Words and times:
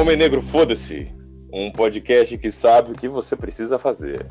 Homem 0.00 0.16
Negro, 0.16 0.40
foda-se. 0.40 1.14
Um 1.52 1.70
podcast 1.70 2.38
que 2.38 2.50
sabe 2.50 2.92
o 2.92 2.94
que 2.94 3.06
você 3.06 3.36
precisa 3.36 3.78
fazer. 3.78 4.26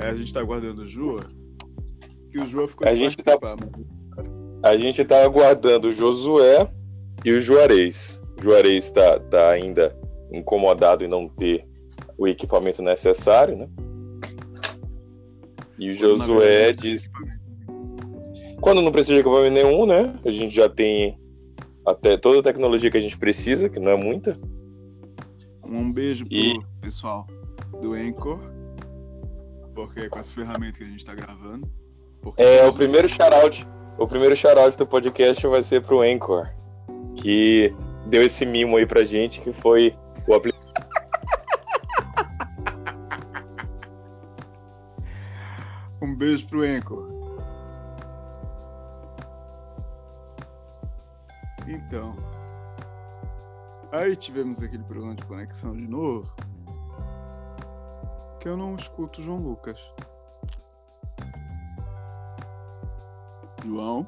É, 0.00 0.10
a 0.10 0.14
gente 0.14 0.32
tá 0.32 0.40
aguardando 0.40 0.82
o 0.82 0.88
Jua. 0.88 1.26
Que 2.30 2.38
o 2.38 2.46
Jua 2.46 2.68
ficou 2.68 2.86
A 2.86 2.92
de 2.92 3.00
gente 3.00 3.16
tá- 3.16 3.38
participar, 3.38 3.56
mano. 3.56 3.97
A 4.62 4.76
gente 4.76 5.04
tá 5.04 5.22
aguardando 5.22 5.88
o 5.88 5.94
Josué 5.94 6.68
e 7.24 7.32
o 7.32 7.40
Juarez. 7.40 8.20
O 8.38 8.42
Juarez 8.42 8.90
tá, 8.90 9.18
tá 9.20 9.50
ainda 9.50 9.96
incomodado 10.32 11.04
em 11.04 11.08
não 11.08 11.28
ter 11.28 11.66
o 12.16 12.26
equipamento 12.26 12.82
necessário, 12.82 13.56
né? 13.56 13.68
E 15.78 15.90
o 15.90 15.96
Quando, 15.96 16.18
Josué 16.18 16.72
diz 16.72 17.08
quando 18.60 18.82
não 18.82 18.90
precisa 18.90 19.14
de 19.14 19.20
equipamento 19.20 19.54
nenhum, 19.54 19.86
né? 19.86 20.14
A 20.24 20.30
gente 20.30 20.54
já 20.54 20.68
tem 20.68 21.16
até 21.86 22.16
toda 22.16 22.40
a 22.40 22.42
tecnologia 22.42 22.90
que 22.90 22.96
a 22.96 23.00
gente 23.00 23.16
precisa, 23.16 23.68
que 23.68 23.78
não 23.78 23.92
é 23.92 23.96
muita. 23.96 24.36
Um 25.64 25.92
beijo 25.92 26.26
pro 26.26 26.36
E- 26.36 26.60
pessoal 26.80 27.26
do 27.80 27.92
Anchor. 27.92 28.40
Porque 29.74 30.00
é 30.00 30.08
com 30.08 30.18
as 30.18 30.32
ferramentas 30.32 30.78
que 30.78 30.84
a 30.84 30.88
gente 30.88 31.04
tá 31.04 31.14
gravando. 31.14 31.70
É, 32.36 32.66
o 32.66 32.72
primeiro 32.72 33.08
shoutout, 33.08 33.64
o 33.98 34.06
primeiro 34.06 34.36
shoutout 34.36 34.78
do 34.78 34.86
podcast 34.86 35.44
vai 35.46 35.62
ser 35.62 35.82
pro 35.82 36.00
Anchor, 36.00 36.48
que 37.16 37.74
deu 38.06 38.22
esse 38.22 38.46
mimo 38.46 38.76
aí 38.76 38.86
pra 38.86 39.02
gente, 39.04 39.40
que 39.40 39.52
foi 39.52 39.94
o 40.26 40.34
aplicativo. 40.34 40.58
Um 46.00 46.14
beijo 46.14 46.46
pro 46.46 46.62
Anchor. 46.62 47.08
Então. 51.66 52.16
Aí 53.90 54.14
tivemos 54.14 54.62
aquele 54.62 54.84
problema 54.84 55.16
de 55.16 55.24
conexão 55.24 55.76
de 55.76 55.88
novo. 55.88 56.32
Que 58.38 58.48
eu 58.48 58.56
não 58.56 58.76
escuto 58.76 59.20
João 59.20 59.38
Lucas. 59.38 59.80
João? 63.68 64.06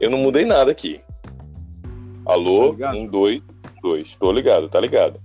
Eu 0.00 0.10
não 0.10 0.18
mudei 0.18 0.44
nada 0.44 0.70
aqui. 0.70 1.00
Alô, 2.26 2.74
Tá 2.74 2.92
um, 2.92 3.06
dois, 3.06 3.42
dois. 3.82 4.14
Tô 4.16 4.30
ligado, 4.32 4.68
tá 4.68 4.80
ligado. 4.80 5.20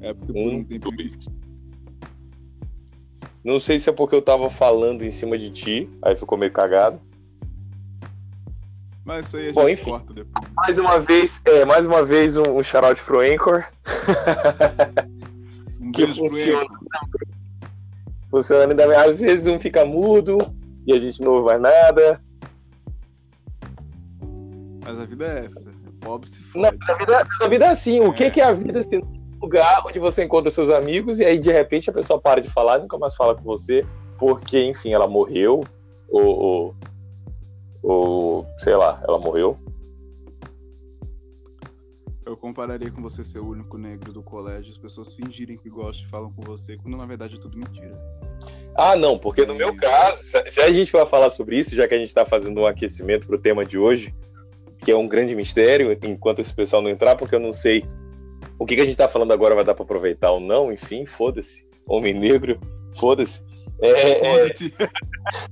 É 0.00 0.12
porque 0.14 0.32
por 0.32 0.38
Um, 0.38 0.56
um 0.56 0.64
tempo 0.64 0.90
dois. 0.90 1.18
Não 3.44 3.58
sei 3.58 3.78
se 3.78 3.90
é 3.90 3.92
porque 3.92 4.14
eu 4.14 4.22
tava 4.22 4.48
falando 4.48 5.02
em 5.04 5.10
cima 5.10 5.36
de 5.36 5.50
ti, 5.50 5.90
aí 6.02 6.16
ficou 6.16 6.38
meio 6.38 6.52
cagado. 6.52 7.00
Mas 9.04 9.26
isso 9.26 9.36
aí 9.36 9.48
a 9.48 9.52
Bom, 9.52 9.68
gente 9.68 9.80
enfim. 9.80 9.90
corta 9.90 10.14
depois. 10.14 10.48
Mais 10.54 10.78
uma 10.78 11.00
vez, 11.00 11.42
é, 11.44 11.64
mais 11.64 11.86
uma 11.86 12.04
vez 12.04 12.36
um, 12.36 12.58
um 12.58 12.62
shoutout 12.62 13.02
pro 13.02 13.20
Anchor. 13.20 13.64
Um 15.80 15.90
que 15.90 16.04
beijo 16.06 16.20
pro 16.20 16.30
funciona. 16.30 16.62
Anchor. 16.62 17.31
Funciona 18.32 18.64
ainda 18.64 18.88
bem. 18.88 18.96
Às 18.96 19.20
vezes 19.20 19.46
um 19.46 19.60
fica 19.60 19.84
mudo 19.84 20.38
e 20.86 20.92
a 20.92 20.98
gente 20.98 21.20
não 21.22 21.32
ouve 21.34 21.46
mais 21.46 21.60
nada. 21.60 22.20
Mas 24.84 24.98
a 24.98 25.04
vida 25.04 25.24
é 25.26 25.44
essa. 25.44 25.70
O 25.70 25.92
pobre 26.00 26.28
se 26.28 26.40
Não, 26.56 26.64
fode. 26.64 26.78
mas 26.80 26.88
a 26.90 26.94
vida, 26.98 27.26
a 27.42 27.46
vida 27.48 27.64
é 27.66 27.68
assim. 27.68 28.00
O 28.00 28.12
que, 28.12 28.24
É. 28.24 28.30
que 28.30 28.40
é 28.40 28.44
a 28.44 28.52
vida 28.52 28.82
se 28.82 28.88
não 28.98 29.02
é 29.02 29.04
um 29.04 29.38
lugar 29.40 29.82
onde 29.86 29.98
você 29.98 30.24
encontra 30.24 30.50
seus 30.50 30.70
amigos 30.70 31.18
e 31.20 31.24
aí 31.24 31.38
de 31.38 31.52
repente 31.52 31.90
a 31.90 31.92
pessoa 31.92 32.20
para 32.20 32.40
de 32.40 32.48
falar 32.48 32.78
e 32.78 32.82
nunca 32.82 32.96
mais 32.98 33.14
fala 33.14 33.34
com 33.34 33.42
você 33.42 33.84
porque, 34.18 34.64
enfim, 34.64 34.92
ela 34.92 35.06
morreu 35.06 35.62
ou, 36.08 36.22
ou, 36.22 36.74
ou 37.82 38.46
sei 38.58 38.74
lá, 38.76 39.00
ela 39.06 39.18
morreu. 39.18 39.58
Eu 42.24 42.36
compararia 42.36 42.90
com 42.90 43.02
você 43.02 43.24
ser 43.24 43.40
o 43.40 43.48
único 43.48 43.76
negro 43.76 44.12
do 44.12 44.22
colégio, 44.22 44.70
as 44.70 44.78
pessoas 44.78 45.14
fingirem 45.14 45.56
que 45.58 45.68
gostam 45.68 46.06
e 46.06 46.10
falam 46.10 46.32
com 46.32 46.42
você, 46.42 46.76
quando 46.76 46.96
na 46.96 47.04
verdade 47.04 47.34
é 47.34 47.38
tudo 47.38 47.58
mentira. 47.58 47.98
Ah, 48.76 48.94
não, 48.96 49.18
porque 49.18 49.44
no 49.44 49.54
meu 49.54 49.76
caso, 49.76 50.22
se- 50.48 50.60
a 50.60 50.72
gente 50.72 50.92
vai 50.92 51.04
falar 51.06 51.30
sobre 51.30 51.58
isso, 51.58 51.74
já 51.74 51.86
que 51.88 51.94
a 51.94 51.98
gente 51.98 52.06
está 52.06 52.24
fazendo 52.24 52.60
um 52.60 52.66
aquecimento 52.66 53.26
para 53.26 53.36
o 53.36 53.40
tema 53.40 53.64
de 53.64 53.76
hoje, 53.76 54.14
que 54.78 54.90
é 54.90 54.96
um 54.96 55.08
grande 55.08 55.34
mistério, 55.34 55.96
enquanto 56.04 56.38
esse 56.38 56.54
pessoal 56.54 56.80
não 56.80 56.90
entrar, 56.90 57.16
porque 57.16 57.34
eu 57.34 57.40
não 57.40 57.52
sei 57.52 57.84
o 58.58 58.64
que, 58.64 58.76
que 58.76 58.80
a 58.80 58.84
gente 58.84 58.94
está 58.94 59.08
falando 59.08 59.32
agora 59.32 59.54
vai 59.56 59.64
dar 59.64 59.74
para 59.74 59.82
aproveitar 59.84 60.30
ou 60.30 60.40
não, 60.40 60.72
enfim, 60.72 61.04
foda-se. 61.04 61.66
Homem 61.86 62.14
negro, 62.14 62.58
foda-se. 62.94 63.42
É, 63.80 63.88
é, 63.90 64.14
Foda-se. 64.38 64.72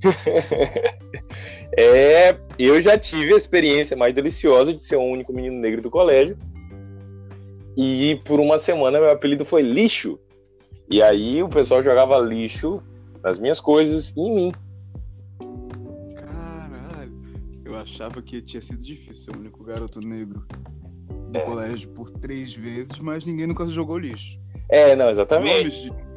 é, 1.77 2.37
eu 2.59 2.81
já 2.81 2.97
tive 2.97 3.35
a 3.35 3.37
experiência 3.37 3.97
mais 3.97 4.15
deliciosa 4.15 4.73
de 4.73 4.83
ser 4.83 4.97
o 4.97 5.03
único 5.03 5.33
menino 5.33 5.59
negro 5.59 5.83
do 5.83 5.91
colégio. 5.91 6.39
E 7.77 8.21
por 8.25 8.41
uma 8.41 8.59
semana 8.59 8.99
meu 9.01 9.11
apelido 9.11 9.45
foi 9.45 9.63
lixo. 9.63 10.19
E 10.89 11.01
aí 11.03 11.43
o 11.43 11.49
pessoal 11.49 11.83
jogava 11.83 12.19
lixo 12.19 12.83
nas 13.23 13.39
minhas 13.39 13.61
coisas 13.61 14.13
e 14.17 14.21
em 14.21 14.35
mim. 14.35 14.53
Caralho. 16.17 17.13
Eu 17.65 17.77
achava 17.77 18.21
que 18.23 18.43
tinha 18.43 18.61
sido 18.61 18.83
difícil 18.83 19.15
ser 19.33 19.37
o 19.37 19.41
único 19.41 19.63
garoto 19.63 20.01
negro 20.01 20.45
do 21.31 21.39
É. 21.39 21.43
colégio 21.43 21.89
por 21.91 22.11
três 22.11 22.55
vezes, 22.55 22.99
mas 22.99 23.25
ninguém 23.25 23.47
nunca 23.47 23.67
jogou 23.69 23.99
lixo. 23.99 24.39
É, 24.69 24.95
não, 24.97 25.11
exatamente. 25.11 25.65
Nomes 25.65 25.83
de 25.83 26.11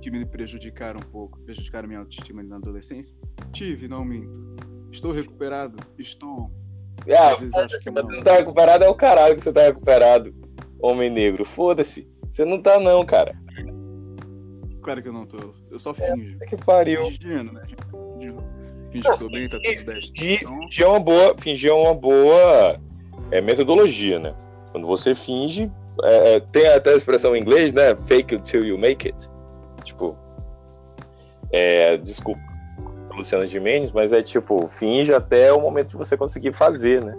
que 0.00 0.10
me 0.10 0.24
prejudicaram 0.24 0.98
um 0.98 1.10
pouco, 1.10 1.38
prejudicaram 1.40 1.86
minha 1.86 2.00
autoestima 2.00 2.40
ali 2.40 2.48
na 2.48 2.56
adolescência. 2.56 3.14
Tive, 3.52 3.86
não 3.86 4.04
minto. 4.04 4.56
Estou 4.90 5.12
recuperado? 5.12 5.76
Estou. 5.98 6.50
Ah, 7.16 7.34
você 7.34 7.68
tá 8.24 8.34
recuperado, 8.36 8.82
é 8.84 8.88
o 8.88 8.94
caralho 8.94 9.36
que 9.36 9.42
você 9.42 9.52
tá 9.52 9.62
recuperado. 9.62 10.34
Homem 10.80 11.10
negro, 11.10 11.44
foda-se. 11.44 12.08
Você 12.30 12.44
não 12.44 12.60
tá, 12.60 12.78
não, 12.78 13.04
cara. 13.04 13.34
Claro 14.82 15.02
que 15.02 15.08
eu 15.08 15.12
não 15.12 15.26
tô. 15.26 15.52
Eu 15.70 15.78
só 15.78 15.92
finjo. 15.92 16.38
Que 16.46 16.56
pariu. 16.56 17.04
Fingindo, 17.06 17.52
né? 17.52 17.62
Fingindo. 18.14 18.58
Que 18.90 19.02
tô 19.02 19.28
bem, 19.28 19.48
tá 19.48 19.58
tudo 19.58 19.84
10. 19.84 20.10
Fingir, 20.10 20.40
Então, 20.42 20.60
fingir 20.62 20.84
é 20.84 20.88
uma 20.88 21.00
boa, 21.00 21.34
fingir 21.38 21.70
é 21.70 21.74
uma 21.74 21.94
boa 21.94 22.80
é, 23.30 23.40
metodologia, 23.40 24.18
né? 24.18 24.34
Quando 24.72 24.86
você 24.86 25.14
finge, 25.14 25.70
é, 26.02 26.34
é, 26.34 26.40
tem 26.40 26.66
até 26.68 26.94
a 26.94 26.96
expressão 26.96 27.36
em 27.36 27.40
inglês, 27.40 27.72
né? 27.72 27.94
Fake 27.94 28.34
it 28.34 28.50
till 28.50 28.64
you 28.64 28.78
make 28.78 29.06
it. 29.06 29.28
Tipo, 29.84 30.16
é, 31.52 31.96
desculpa, 31.98 32.40
Luciana 33.14 33.46
Gimenez, 33.46 33.92
mas 33.92 34.12
é 34.12 34.22
tipo, 34.22 34.66
finge 34.68 35.12
até 35.12 35.52
o 35.52 35.60
momento 35.60 35.88
de 35.88 35.96
você 35.96 36.16
conseguir 36.16 36.52
fazer, 36.52 37.04
né? 37.04 37.14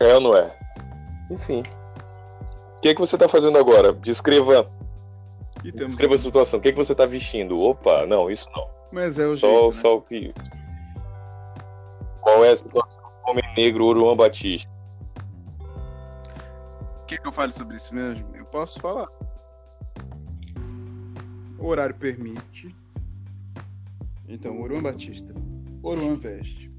É 0.00 0.14
ou 0.14 0.20
não 0.20 0.36
é? 0.36 0.56
Enfim. 1.30 1.62
O 2.76 2.80
que, 2.80 2.94
que 2.94 3.00
você 3.00 3.16
tá 3.16 3.28
fazendo 3.28 3.58
agora? 3.58 3.92
Descreva, 3.92 4.70
descreva 5.62 6.14
a 6.14 6.18
situação. 6.18 6.58
O 6.58 6.62
que, 6.62 6.72
que 6.72 6.78
você 6.78 6.94
tá 6.94 7.06
vestindo? 7.06 7.58
Opa, 7.60 8.06
não, 8.06 8.30
isso 8.30 8.48
não. 8.54 8.68
Mas 8.92 9.18
é 9.18 9.26
o 9.26 9.34
Só, 9.36 9.48
jeito, 9.48 9.74
né? 9.74 9.82
só 9.82 9.96
o 9.96 10.02
que. 10.02 10.34
Qual 12.20 12.44
é 12.44 12.52
a 12.52 12.56
situação 12.56 13.02
do 13.02 13.30
homem 13.30 13.44
negro 13.56 13.84
Oruan 13.86 14.16
Batista? 14.16 14.70
Quer 17.06 17.20
que 17.20 17.28
eu 17.28 17.32
fale 17.32 17.52
sobre 17.52 17.76
isso 17.76 17.94
mesmo? 17.94 18.34
Eu 18.36 18.44
posso 18.44 18.80
falar. 18.80 19.08
O 21.58 21.66
horário 21.66 21.94
permite. 21.94 22.74
Então, 24.28 24.60
Oruan 24.60 24.82
Batista. 24.82 25.32
Oruan 25.82 26.16
veste. 26.16 26.70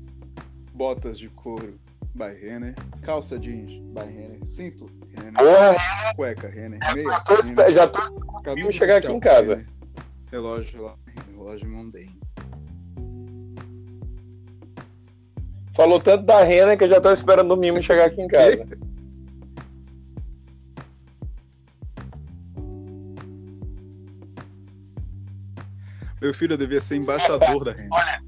Botas 0.74 1.18
de 1.18 1.30
couro, 1.30 1.80
by 2.18 2.34
Renner. 2.34 2.74
Calça 3.04 3.38
jeans, 3.40 3.80
by 3.94 4.02
Renner. 4.02 4.40
Cinto, 4.46 4.90
Renner. 5.16 5.34
Porra, 5.34 6.14
Cueca, 6.16 6.48
Renner. 6.50 6.80
Meia, 6.94 7.10
já 7.10 7.20
tô, 7.20 7.36
Renner. 7.36 7.74
já 7.74 7.88
tô 7.88 8.22
Camisa 8.42 8.72
chegar 8.72 8.98
aqui 8.98 9.12
em 9.12 9.20
casa. 9.20 9.56
Renner. 9.56 9.70
Relógio, 10.32 10.84
lá, 10.84 10.96
Renner. 11.06 11.24
Relógio 11.38 11.70
Monday. 11.70 12.10
Falou 15.74 16.00
tanto 16.00 16.26
da 16.26 16.44
Rena 16.44 16.76
que 16.76 16.84
eu 16.84 16.90
já 16.90 17.00
tô 17.00 17.12
esperando 17.12 17.52
o 17.52 17.58
mimo 17.58 17.80
chegar 17.82 18.08
aqui 18.08 18.20
em 18.20 18.28
casa. 18.28 18.66
Meu 26.20 26.34
filho, 26.34 26.54
eu 26.54 26.58
devia 26.58 26.82
ser 26.82 26.96
embaixador 26.96 27.64
da 27.64 27.74
Renner. 27.74 27.90
olha, 27.92 28.24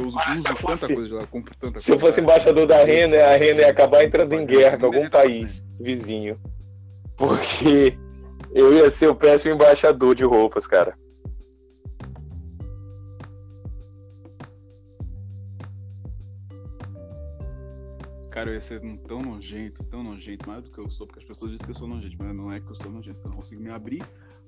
porque 0.00 0.02
eu 0.02 0.06
uso, 0.06 0.18
ah, 0.18 0.32
uso 0.32 0.42
tanta 0.42 0.94
coisa 0.94 1.14
lá, 1.16 1.26
compro 1.26 1.54
tanta 1.54 1.66
se 1.66 1.72
coisa. 1.72 1.80
Se 1.80 1.92
eu 1.92 1.98
fosse 1.98 2.20
embaixador 2.20 2.66
da 2.66 2.82
Rena, 2.84 3.16
a 3.16 3.36
Rena 3.36 3.60
ia 3.60 3.70
acabar 3.70 4.04
entrando 4.04 4.34
em 4.34 4.46
guerra 4.46 4.78
com 4.78 4.86
algum 4.86 5.08
país 5.08 5.64
vizinho. 5.78 6.40
Porque 7.16 7.96
eu 8.52 8.72
ia 8.72 8.90
ser 8.90 9.08
o 9.08 9.14
péssimo 9.14 9.54
embaixador 9.54 10.14
de 10.14 10.24
roupas, 10.24 10.66
cara. 10.66 10.96
Cara, 18.30 18.50
eu 18.50 18.54
ia 18.54 18.60
ser 18.60 18.80
tão 19.06 19.20
nojento, 19.20 19.84
tão 19.84 20.02
nojento, 20.02 20.48
mais 20.48 20.62
do 20.62 20.70
que 20.70 20.78
eu 20.78 20.88
sou, 20.88 21.04
porque 21.04 21.20
as 21.20 21.26
pessoas 21.26 21.50
dizem 21.50 21.66
que 21.66 21.72
eu 21.72 21.74
sou 21.74 21.88
nojento, 21.88 22.16
mas 22.16 22.34
não 22.34 22.50
é 22.50 22.60
que 22.60 22.70
eu 22.70 22.74
sou 22.76 22.90
nojento, 22.90 23.18
eu 23.22 23.28
não 23.28 23.36
consigo 23.36 23.60
me 23.60 23.70
abrir. 23.70 24.02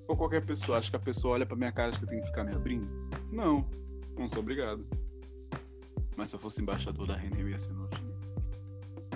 Ou 0.06 0.16
qualquer 0.16 0.46
pessoa, 0.46 0.78
acha 0.78 0.88
que 0.88 0.96
a 0.96 1.00
pessoa 1.00 1.34
olha 1.34 1.44
pra 1.44 1.56
minha 1.56 1.72
cara 1.72 1.88
e 1.88 1.90
acha 1.90 1.98
que 1.98 2.04
eu 2.04 2.08
tenho 2.08 2.22
que 2.22 2.28
ficar 2.28 2.44
me 2.44 2.54
abrindo? 2.54 2.88
Não, 3.30 3.68
não 4.16 4.30
sou 4.30 4.40
obrigado. 4.40 4.86
Mas 6.16 6.30
se 6.30 6.36
eu 6.36 6.40
fosse 6.40 6.60
embaixador 6.60 7.06
da 7.06 7.16
Renner, 7.16 7.40
eu 7.40 7.48
ia 7.48 7.58
ser 7.58 7.72
nojento. 7.72 8.12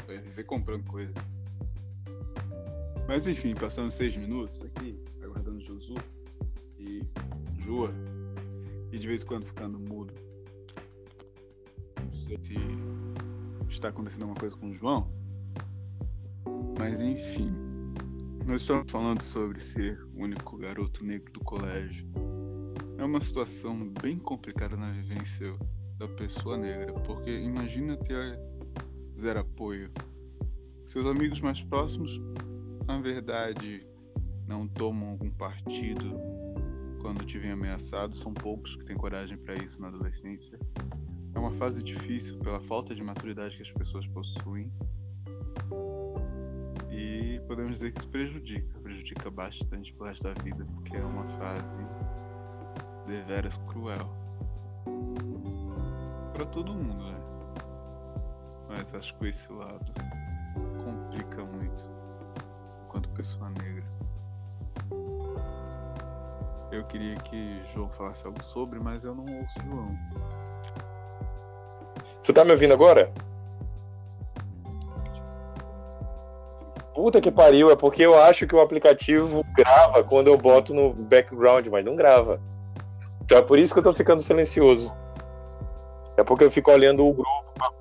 Eu 0.08 0.14
ia 0.14 0.22
viver 0.22 0.44
comprando 0.44 0.84
coisas. 0.84 1.14
Mas 3.08 3.28
enfim, 3.28 3.54
passando 3.54 3.90
seis 3.90 4.16
minutos 4.16 4.62
aqui, 4.62 4.98
aguardando 5.22 5.60
Josu 5.60 5.94
e 6.78 7.02
Jua, 7.58 7.94
e 8.90 8.98
de 8.98 9.06
vez 9.06 9.22
em 9.22 9.26
quando 9.26 9.46
ficando 9.46 9.78
mudo. 9.78 10.12
Não 12.02 12.10
sei 12.10 12.38
se 12.42 12.54
está 13.68 13.88
acontecendo 13.88 14.22
alguma 14.22 14.40
coisa 14.40 14.56
com 14.56 14.70
o 14.70 14.72
João. 14.72 15.10
Mas 16.78 17.00
enfim, 17.00 17.52
nós 18.46 18.62
estamos 18.62 18.90
falando 18.90 19.22
sobre 19.22 19.60
ser 19.60 20.00
o 20.14 20.22
único 20.22 20.56
garoto 20.56 21.04
negro 21.04 21.32
do 21.32 21.40
colégio. 21.40 22.06
É 22.98 23.04
uma 23.04 23.20
situação 23.20 23.92
bem 24.00 24.18
complicada 24.18 24.76
na 24.76 24.90
vivência 24.90 25.54
da 25.98 26.08
pessoa 26.08 26.56
negra, 26.56 26.92
porque 26.92 27.30
imagina 27.30 27.96
ter 27.96 28.38
zero 29.18 29.40
apoio. 29.40 29.90
Seus 30.86 31.06
amigos 31.06 31.40
mais 31.40 31.62
próximos, 31.62 32.20
na 32.86 33.00
verdade, 33.00 33.86
não 34.46 34.68
tomam 34.68 35.10
algum 35.10 35.30
partido 35.30 36.14
quando 37.00 37.24
te 37.24 37.38
vem 37.38 37.52
ameaçado, 37.52 38.16
são 38.16 38.34
poucos 38.34 38.76
que 38.76 38.84
têm 38.84 38.96
coragem 38.96 39.38
para 39.38 39.54
isso 39.54 39.80
na 39.80 39.88
adolescência. 39.88 40.58
É 41.34 41.38
uma 41.38 41.52
fase 41.52 41.82
difícil 41.82 42.38
pela 42.38 42.60
falta 42.60 42.94
de 42.94 43.02
maturidade 43.02 43.56
que 43.56 43.62
as 43.62 43.70
pessoas 43.70 44.06
possuem. 44.08 44.72
E 46.90 47.40
podemos 47.46 47.74
dizer 47.74 47.92
que 47.92 48.00
isso 48.00 48.08
prejudica, 48.08 48.78
prejudica 48.80 49.30
bastante 49.30 49.92
pro 49.92 50.06
resto 50.06 50.24
da 50.24 50.32
vida, 50.42 50.64
porque 50.74 50.96
é 50.96 51.04
uma 51.04 51.28
fase 51.38 51.80
deveras 53.06 53.56
cruel. 53.68 54.25
Para 56.36 56.44
todo 56.44 56.74
mundo, 56.74 57.02
né? 57.02 57.16
Mas 58.68 58.94
acho 58.94 59.14
que 59.14 59.28
esse 59.28 59.50
lado 59.50 59.90
complica 60.84 61.42
muito 61.42 61.82
enquanto 62.84 63.08
pessoa 63.08 63.48
negra. 63.48 63.84
Eu 66.70 66.84
queria 66.84 67.16
que 67.16 67.62
João 67.72 67.88
falasse 67.88 68.26
algo 68.26 68.44
sobre, 68.44 68.78
mas 68.78 69.02
eu 69.04 69.14
não 69.14 69.24
ouço 69.24 69.58
João. 69.64 69.98
Tu 72.22 72.34
tá 72.34 72.44
me 72.44 72.50
ouvindo 72.50 72.74
agora? 72.74 73.10
Puta 76.92 77.18
que 77.18 77.32
pariu, 77.32 77.70
é 77.70 77.76
porque 77.76 78.02
eu 78.02 78.20
acho 78.20 78.46
que 78.46 78.54
o 78.54 78.60
aplicativo 78.60 79.42
grava 79.54 80.04
quando 80.04 80.26
eu 80.26 80.36
boto 80.36 80.74
no 80.74 80.92
background, 80.92 81.66
mas 81.68 81.82
não 81.82 81.96
grava. 81.96 82.38
Então 83.22 83.38
é 83.38 83.42
por 83.42 83.58
isso 83.58 83.72
que 83.72 83.78
eu 83.78 83.84
tô 83.84 83.92
ficando 83.94 84.20
silencioso. 84.20 84.92
É 86.16 86.24
porque 86.24 86.44
eu 86.44 86.50
fico 86.50 86.70
olhando 86.70 87.06
o 87.06 87.12
grupo. 87.12 87.74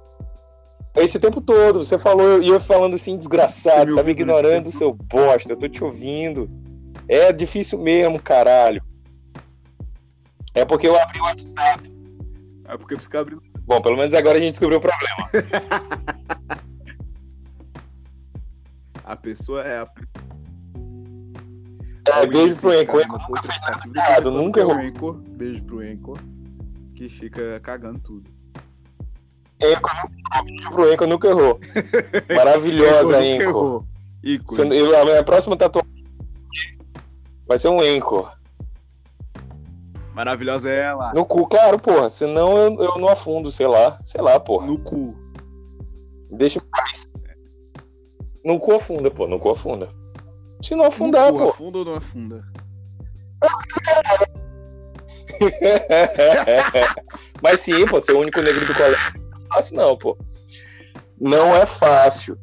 Esse 0.95 1.19
tempo 1.19 1.41
todo, 1.41 1.83
você 1.83 1.99
falou 1.99 2.41
e 2.41 2.47
eu 2.47 2.59
falando 2.59 2.95
assim, 2.95 3.17
desgraçado, 3.17 3.91
me 3.91 3.97
tá 3.97 4.03
me 4.03 4.11
ignorando, 4.11 4.71
seu 4.71 4.93
bosta, 4.93 5.51
eu 5.51 5.57
tô 5.57 5.67
te 5.67 5.83
ouvindo. 5.83 6.49
É 7.07 7.33
difícil 7.33 7.77
mesmo, 7.77 8.21
caralho. 8.21 8.81
É 10.53 10.63
porque 10.63 10.87
eu 10.87 10.97
abri 10.99 11.19
o 11.19 11.23
WhatsApp. 11.23 11.93
É 12.67 12.77
porque 12.77 12.95
tu 12.95 13.03
fica 13.03 13.19
abrindo 13.19 13.43
Bom, 13.65 13.81
pelo 13.81 13.97
menos 13.97 14.13
agora 14.13 14.37
a 14.37 14.41
gente 14.41 14.51
descobriu 14.51 14.77
o 14.77 14.81
problema. 14.81 15.29
a 19.03 19.15
pessoa 19.15 19.63
é 19.63 19.79
a. 19.79 19.87
É, 22.07 22.27
beijo 22.27 22.61
pro 22.61 22.79
Enco. 22.79 22.97
Nunca 22.97 23.41
fez 23.41 23.59
nada 23.87 24.29
nunca 24.29 24.59
errou. 24.59 24.75
Beijo 25.29 25.63
pro 25.63 25.83
Enco, 25.83 26.15
que 26.95 27.09
fica 27.09 27.59
cagando 27.59 27.99
tudo. 27.99 28.31
Enco, 29.59 29.89
pro 30.71 30.91
Enco, 30.91 31.05
nunca 31.05 31.27
errou. 31.27 31.59
Maravilhosa, 32.33 33.23
Enco. 33.23 33.87
Enco. 34.23 34.61
A 34.61 35.05
minha 35.05 35.23
próxima 35.23 35.55
tatuagem 35.55 35.91
vai 37.47 37.57
ser 37.57 37.69
um 37.69 37.83
Enco. 37.83 38.29
Maravilhosa 40.13 40.69
é 40.69 40.79
ela. 40.79 41.13
No 41.13 41.25
cu, 41.25 41.45
claro, 41.45 41.77
porra. 41.77 42.09
Senão 42.09 42.57
eu, 42.57 42.81
eu 42.81 42.97
não 42.97 43.09
afundo, 43.09 43.51
sei 43.51 43.67
lá. 43.67 43.99
Sei 44.05 44.21
lá, 44.21 44.39
porra. 44.39 44.65
No 44.65 44.79
cu. 44.79 45.15
Deixa 46.31 46.61
mais. 46.71 47.09
No 48.43 48.59
cu 48.59 48.73
afunda, 48.73 49.11
pô. 49.11 49.27
No 49.27 49.39
cu 49.39 49.49
afunda. 49.49 49.89
Se 50.61 50.73
não 50.73 50.85
afundar, 50.85 51.31
cu, 51.31 51.37
pô. 51.37 51.49
Afunda 51.49 51.77
ou 51.79 51.85
não 51.85 51.95
afunda? 51.95 52.45
Mas 57.41 57.61
sim, 57.61 57.85
pô, 57.85 57.99
ser 57.99 58.13
o 58.13 58.19
único 58.19 58.41
negro 58.41 58.65
do 58.65 58.73
colégio 58.73 59.13
não 59.15 59.37
é 59.37 59.55
fácil, 59.55 59.75
não, 59.75 59.97
pô. 59.97 60.17
Não 61.19 61.55
é 61.55 61.65
fácil. 61.65 62.37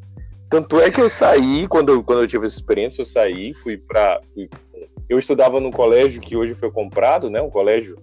Tanto 0.49 0.81
é 0.81 0.91
que 0.91 1.01
eu 1.01 1.09
saí, 1.09 1.67
quando, 1.69 2.03
quando 2.03 2.23
eu 2.23 2.29
tive 2.29 2.47
essa 2.47 2.57
experiência, 2.57 3.01
eu 3.01 3.07
saí, 3.07 3.55
fui 3.55 3.79
pra. 3.79 4.21
Eu 5.09 5.19
estudava 5.19 5.61
num 5.61 5.71
colégio 5.71 6.21
que 6.21 6.37
hoje 6.37 6.55
foi 6.55 6.71
comprado, 6.71 7.31
né? 7.31 7.41
Um 7.41 7.51
colégio 7.51 7.97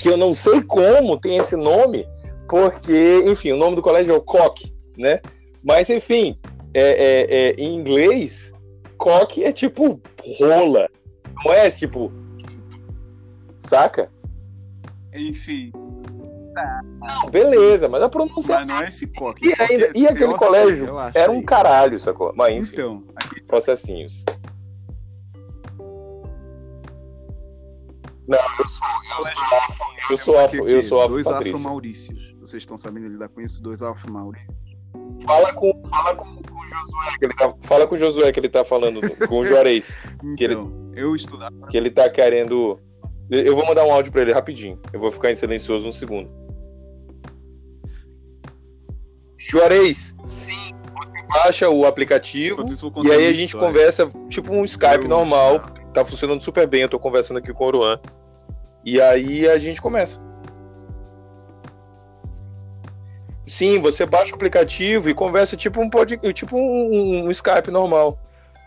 que 0.00 0.08
eu 0.08 0.16
não 0.16 0.34
sei 0.34 0.62
como 0.62 1.18
tem 1.18 1.36
esse 1.36 1.56
nome, 1.56 2.06
porque, 2.48 3.22
enfim, 3.26 3.52
o 3.52 3.56
nome 3.56 3.76
do 3.76 3.82
colégio 3.82 4.14
é 4.14 4.16
o 4.16 4.20
Coque, 4.20 4.74
né? 4.96 5.20
Mas, 5.62 5.88
enfim, 5.88 6.38
é, 6.74 6.82
é, 6.82 7.26
é, 7.30 7.50
em 7.52 7.74
inglês, 7.74 8.52
coque 8.98 9.44
é 9.44 9.52
tipo 9.52 10.00
rola, 10.38 10.88
não 11.44 11.52
é 11.52 11.70
tipo. 11.70 12.12
Saca? 13.68 14.10
Enfim. 15.12 15.72
Não, 17.00 17.26
beleza, 17.30 17.88
mas 17.88 18.02
a 18.02 18.08
pronúncia. 18.08 18.54
Mas 18.54 18.66
não 18.66 18.80
é 18.80 18.88
esse 18.88 19.06
coque. 19.08 19.48
E, 19.48 19.54
ainda, 19.60 19.90
e 19.94 20.06
aquele 20.06 20.34
colégio 20.34 20.88
era 21.12 21.30
um 21.30 21.42
caralho, 21.42 21.98
sacou? 21.98 22.32
Mas 22.36 22.54
enfim. 22.54 22.74
Então, 22.74 23.04
aqui... 23.16 23.42
processinhos. 23.42 24.24
Não, 28.26 28.38
eu 28.58 28.66
sou, 28.66 28.88
eu 29.20 29.26
sou 29.26 29.58
afro, 29.58 29.86
eu 30.10 30.16
sou 30.16 30.40
afro, 30.40 30.68
eu 30.68 30.82
sou 30.82 31.02
afro 31.02 31.12
Dois 31.14 31.26
afro 31.26 31.58
Maurícios. 31.58 32.34
Vocês 32.40 32.62
estão 32.62 32.78
sabendo 32.78 33.08
lidar 33.08 33.28
com 33.28 33.40
isso? 33.40 33.62
Dois 33.62 33.82
afro 33.82 34.12
Maurícios. 34.12 34.54
Fala 35.26 35.52
com, 35.52 35.82
fala 35.88 36.14
com, 36.14 36.24
com 36.42 36.54
o 36.54 36.66
Josué, 36.66 37.18
que 37.18 37.24
ele 37.24 37.34
tá, 37.34 37.54
fala 37.60 37.86
com 37.86 37.94
o 37.94 37.98
Josué 37.98 38.32
que 38.32 38.40
ele 38.40 38.48
tá 38.48 38.64
falando, 38.64 39.00
com 39.28 39.38
o 39.38 39.44
Juarez. 39.44 39.96
então, 40.22 40.36
que 40.36 40.44
ele, 40.44 40.56
eu 40.94 41.14
estudava. 41.14 41.66
Que 41.68 41.76
ele 41.76 41.90
tá 41.90 42.08
querendo. 42.08 42.80
Eu 43.40 43.56
vou 43.56 43.66
mandar 43.66 43.84
um 43.84 43.92
áudio 43.92 44.12
pra 44.12 44.22
ele 44.22 44.32
rapidinho. 44.32 44.78
Eu 44.92 45.00
vou 45.00 45.10
ficar 45.10 45.30
em 45.30 45.34
silencioso 45.34 45.88
um 45.88 45.92
segundo. 45.92 46.30
Juarez, 49.38 50.14
sim, 50.24 50.72
você 50.96 51.22
baixa 51.28 51.68
o 51.68 51.84
aplicativo 51.84 52.64
e 53.04 53.12
aí 53.12 53.26
a 53.26 53.32
gente 53.32 53.56
conversa 53.56 54.08
tipo 54.28 54.52
um 54.52 54.64
Skype 54.64 55.02
eu, 55.02 55.08
normal. 55.08 55.60
Cara 55.60 55.84
tá 55.94 56.04
funcionando 56.04 56.42
super 56.42 56.66
bem. 56.66 56.82
Eu 56.82 56.88
tô 56.88 56.98
conversando 56.98 57.38
aqui 57.38 57.54
com 57.54 57.64
o 57.64 57.66
Oruan. 57.68 57.98
E 58.84 59.00
aí 59.00 59.48
a 59.48 59.56
gente 59.56 59.80
começa. 59.80 60.20
Sim, 63.46 63.78
você 63.78 64.04
baixa 64.04 64.32
o 64.32 64.34
aplicativo 64.34 65.08
e 65.08 65.14
conversa 65.14 65.56
tipo 65.56 65.80
um 65.80 65.88
pod, 65.88 66.18
tipo 66.32 66.56
um, 66.56 67.26
um, 67.26 67.30
Skype 67.30 67.70
normal. 67.70 68.18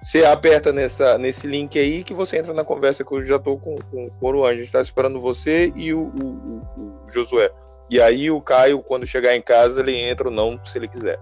Você 0.02 0.24
aperta 0.24 0.72
nessa, 0.72 1.18
nesse 1.18 1.48
link 1.48 1.78
aí 1.78 2.04
que 2.04 2.14
você 2.14 2.38
entra 2.38 2.54
na 2.54 2.64
conversa 2.64 3.04
que 3.04 3.12
eu 3.12 3.22
já 3.22 3.40
tô 3.40 3.58
com, 3.58 3.76
com, 3.76 4.10
com 4.10 4.26
o 4.26 4.30
Oruan. 4.30 4.50
A 4.50 4.54
gente 4.54 4.72
tá 4.72 4.80
esperando 4.80 5.20
você 5.20 5.72
e 5.76 5.94
o, 5.94 6.02
o, 6.02 6.62
o 6.78 7.12
Josué. 7.12 7.52
E 7.90 8.02
aí 8.02 8.30
o 8.30 8.42
Caio, 8.42 8.82
quando 8.82 9.06
chegar 9.06 9.36
em 9.36 9.42
casa, 9.42 9.82
ele 9.82 9.96
entra 9.96 10.28
ou 10.28 10.34
não, 10.34 10.64
se 10.64 10.78
ele 10.78 10.88
quiser. 10.88 11.20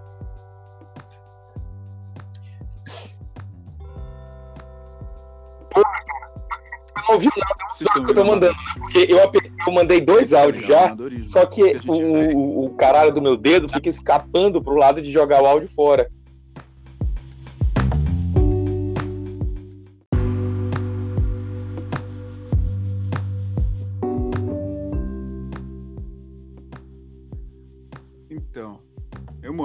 não 7.06 7.14
ouviu 7.14 7.30
nada 7.36 8.00
do 8.00 8.04
que 8.04 8.10
eu 8.10 8.14
tô 8.14 8.24
mandando, 8.24 8.52
né? 8.52 8.58
Porque 8.78 9.06
eu, 9.08 9.18
eu 9.66 9.72
mandei 9.72 10.00
dois 10.00 10.34
áudios 10.34 10.66
já, 10.66 10.94
só 11.22 11.46
que, 11.46 11.78
que 11.78 11.90
o, 11.90 12.64
o 12.64 12.70
caralho 12.70 13.12
do 13.12 13.22
meu 13.22 13.36
dedo 13.36 13.68
fica 13.68 13.88
escapando 13.88 14.62
pro 14.62 14.74
lado 14.74 15.00
de 15.00 15.10
jogar 15.10 15.42
o 15.42 15.46
áudio 15.46 15.68
fora. 15.68 16.10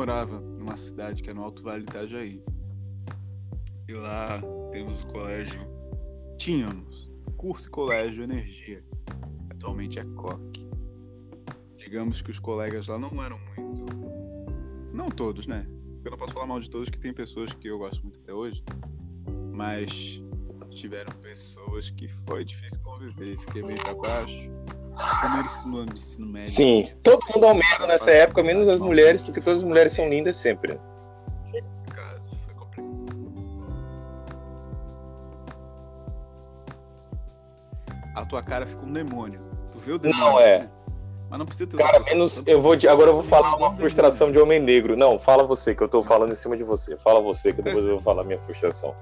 Morava 0.01 0.41
numa 0.41 0.77
cidade 0.77 1.21
que 1.21 1.29
é 1.29 1.33
no 1.33 1.43
Alto 1.43 1.61
Vale 1.61 1.83
Itajaí. 1.83 2.43
E 3.87 3.93
lá 3.93 4.41
temos 4.71 5.03
o 5.03 5.05
colégio. 5.05 5.61
Tínhamos 6.39 7.11
Curso 7.37 7.67
e 7.67 7.69
Colégio 7.69 8.23
Energia. 8.23 8.83
Atualmente 9.51 9.99
é 9.99 10.03
COC. 10.03 10.67
Digamos 11.77 12.19
que 12.23 12.31
os 12.31 12.39
colegas 12.39 12.87
lá 12.87 12.97
não 12.97 13.23
eram 13.23 13.37
muito. 13.55 13.93
Não 14.91 15.07
todos, 15.07 15.45
né? 15.45 15.67
Eu 16.03 16.09
não 16.09 16.17
posso 16.17 16.33
falar 16.33 16.47
mal 16.47 16.59
de 16.59 16.67
todos, 16.67 16.89
que 16.89 16.97
tem 16.97 17.13
pessoas 17.13 17.53
que 17.53 17.67
eu 17.67 17.77
gosto 17.77 18.01
muito 18.01 18.19
até 18.21 18.33
hoje. 18.33 18.63
Mas 19.53 20.19
tiveram 20.71 21.11
pessoas 21.21 21.89
que 21.89 22.07
foi 22.07 22.43
difícil 22.43 22.79
conviver. 22.81 23.37
Fiquei 23.39 23.61
meio 23.61 23.81
pra 23.81 23.93
baixo. 23.93 24.51
Médio. 26.19 26.45
Sim, 26.45 26.89
todo 27.03 27.19
mundo 27.33 27.45
ao 27.45 27.55
medo 27.55 27.87
nessa 27.87 28.11
época, 28.11 28.43
menos 28.43 28.67
as 28.67 28.79
mulheres, 28.79 29.21
porque 29.21 29.39
todas 29.39 29.59
as 29.59 29.63
mulheres 29.63 29.93
são 29.93 30.09
lindas 30.09 30.35
sempre. 30.35 30.79
A 38.13 38.25
tua 38.25 38.43
cara 38.43 38.67
fica 38.67 38.85
um 38.85 38.91
demônio. 38.91 39.39
Tu 39.71 39.79
vê 39.79 39.93
o 39.93 39.97
demônio? 39.97 40.25
Não 40.25 40.39
é. 40.39 40.69
Mas 41.29 41.39
não 41.39 41.45
precisa 41.45 41.69
ter 41.69 41.77
Cara, 41.77 42.01
menos. 42.01 42.43
Eu 42.45 42.59
vou, 42.59 42.73
agora 42.73 43.09
eu 43.09 43.13
vou 43.13 43.23
falar 43.23 43.55
uma 43.55 43.73
frustração 43.73 44.31
de 44.31 44.37
homem 44.37 44.59
negro. 44.59 44.97
Não, 44.97 45.17
fala 45.17 45.43
você, 45.43 45.73
que 45.73 45.81
eu 45.81 45.87
tô 45.87 46.03
falando 46.03 46.33
em 46.33 46.35
cima 46.35 46.57
de 46.57 46.63
você. 46.63 46.97
Fala 46.97 47.21
você, 47.21 47.53
que 47.53 47.61
depois 47.61 47.85
eu 47.85 47.91
vou 47.91 48.01
falar 48.01 48.25
minha 48.25 48.37
frustração. 48.37 48.93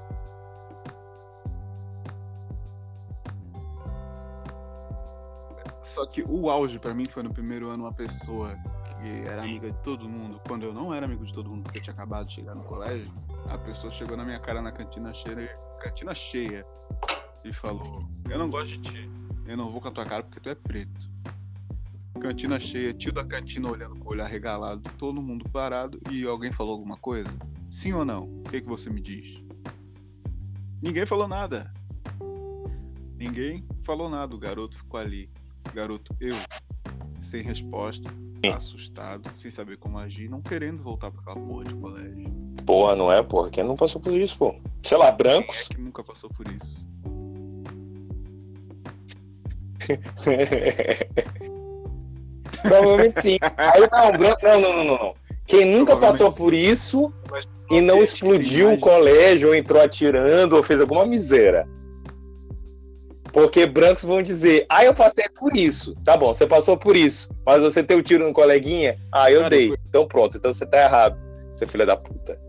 Só 5.99 6.05
que 6.05 6.23
o 6.25 6.49
auge 6.49 6.79
pra 6.79 6.93
mim 6.93 7.03
foi 7.03 7.21
no 7.23 7.33
primeiro 7.33 7.67
ano 7.67 7.83
uma 7.83 7.91
pessoa 7.91 8.55
que 9.01 9.27
era 9.27 9.43
amiga 9.43 9.69
de 9.69 9.77
todo 9.79 10.07
mundo, 10.07 10.39
quando 10.47 10.63
eu 10.63 10.73
não 10.73 10.93
era 10.93 11.05
amigo 11.05 11.25
de 11.25 11.33
todo 11.33 11.49
mundo, 11.49 11.63
porque 11.63 11.79
eu 11.79 11.83
tinha 11.83 11.93
acabado 11.93 12.27
de 12.27 12.35
chegar 12.35 12.55
no 12.55 12.63
colégio, 12.63 13.11
a 13.49 13.57
pessoa 13.57 13.91
chegou 13.91 14.15
na 14.15 14.23
minha 14.23 14.39
cara 14.39 14.61
na 14.61 14.71
cantina 14.71 15.13
cheia, 15.13 15.59
cantina 15.81 16.15
cheia 16.15 16.65
e 17.43 17.51
falou: 17.51 18.07
Eu 18.29 18.39
não 18.39 18.49
gosto 18.49 18.77
de 18.77 18.77
ti, 18.77 19.11
eu 19.45 19.57
não 19.57 19.73
vou 19.73 19.81
com 19.81 19.89
a 19.89 19.91
tua 19.91 20.05
cara 20.05 20.23
porque 20.23 20.39
tu 20.39 20.47
é 20.47 20.55
preto. 20.55 21.11
Cantina 22.21 22.57
cheia, 22.61 22.93
tio 22.93 23.11
da 23.11 23.25
cantina 23.25 23.69
olhando 23.69 23.97
com 23.97 24.07
o 24.07 24.11
olhar 24.13 24.27
regalado, 24.27 24.81
todo 24.97 25.21
mundo 25.21 25.49
parado 25.49 25.99
e 26.09 26.23
alguém 26.23 26.53
falou 26.53 26.75
alguma 26.75 26.95
coisa? 26.95 27.29
Sim 27.69 27.91
ou 27.91 28.05
não? 28.05 28.23
O 28.23 28.43
que, 28.43 28.61
que 28.61 28.67
você 28.69 28.89
me 28.89 29.01
diz? 29.01 29.43
Ninguém 30.81 31.05
falou 31.05 31.27
nada. 31.27 31.73
Ninguém 33.17 33.67
falou 33.83 34.09
nada, 34.09 34.33
o 34.33 34.39
garoto 34.39 34.77
ficou 34.77 34.97
ali. 34.97 35.29
Garoto, 35.73 36.15
eu, 36.19 36.35
sem 37.21 37.41
resposta, 37.41 38.09
assustado, 38.53 39.29
sem 39.35 39.51
saber 39.51 39.77
como 39.77 39.97
agir, 39.97 40.29
não 40.29 40.41
querendo 40.41 40.81
voltar 40.81 41.11
pra 41.11 41.21
aquela 41.21 41.45
porra 41.45 41.65
de 41.65 41.73
colégio. 41.75 42.29
Porra, 42.65 42.95
não 42.95 43.11
é, 43.11 43.21
porra? 43.23 43.49
Quem 43.49 43.63
não 43.63 43.75
passou 43.75 44.01
por 44.01 44.13
isso, 44.13 44.37
pô? 44.37 44.55
Sei 44.83 44.97
lá, 44.97 45.05
Quem 45.05 45.13
é 45.13 45.17
brancos? 45.17 45.67
que 45.67 45.79
nunca 45.79 46.03
passou 46.03 46.29
por 46.29 46.47
isso? 46.51 46.87
Provavelmente 52.61 53.21
sim. 53.21 53.37
Aí 53.57 53.81
não, 53.91 54.11
branco, 54.17 54.39
não, 54.43 54.61
não, 54.61 54.77
não, 54.77 54.85
não. 54.97 55.13
Quem 55.45 55.65
nunca 55.65 55.97
passou 55.97 56.27
por 56.35 56.53
sim. 56.53 56.59
isso 56.59 57.13
Mas 57.29 57.47
e 57.71 57.81
não 57.81 58.01
explodiu 58.01 58.73
o 58.73 58.79
colégio, 58.79 59.49
ou 59.49 59.55
entrou 59.55 59.81
atirando, 59.81 60.55
ou 60.55 60.63
fez 60.63 60.81
alguma 60.81 61.05
miséria. 61.05 61.67
Porque 63.31 63.65
brancos 63.65 64.03
vão 64.03 64.21
dizer, 64.23 64.65
ah, 64.69 64.83
eu 64.83 64.93
passei 64.93 65.25
por 65.29 65.55
isso. 65.55 65.93
Tá 66.03 66.17
bom, 66.17 66.33
você 66.33 66.47
passou 66.47 66.75
por 66.77 66.95
isso. 66.95 67.29
Mas 67.45 67.61
você 67.61 67.83
deu 67.83 68.01
tiro 68.01 68.25
no 68.25 68.33
coleguinha? 68.33 68.97
Ah, 69.11 69.31
eu 69.31 69.41
Cara, 69.41 69.49
dei. 69.55 69.67
foi- 69.69 69.77
Então 69.87 70.07
pronto, 70.07 70.37
então 70.37 70.51
você 70.51 70.65
tá 70.65 70.77
errado, 70.81 71.17
seu 71.53 71.67
filho 71.67 71.85
da 71.85 71.95
puta. 71.95 72.39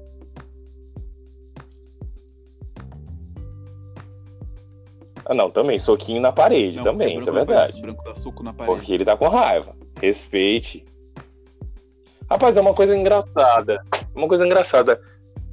Ah, 5.24 5.34
não, 5.34 5.50
também. 5.50 5.78
Soquinho 5.78 6.20
na 6.20 6.32
parede, 6.32 6.78
Não, 6.78 6.84
também, 6.84 7.08
porque 7.14 7.20
isso 7.20 7.30
é 7.30 7.32
não 7.32 7.46
verdade. 7.46 7.80
Branco 7.80 8.02
dá 8.04 8.16
soco 8.16 8.42
na 8.42 8.52
parede. 8.52 8.76
Porque 8.76 8.92
ele 8.92 9.04
tá 9.04 9.16
com 9.16 9.28
raiva. 9.28 9.74
Respeite. 10.00 10.84
Rapaz, 12.28 12.56
é 12.56 12.60
uma 12.60 12.74
coisa 12.74 12.96
engraçada. 12.96 13.82
Uma 14.14 14.26
coisa 14.28 14.46
engraçada. 14.46 15.00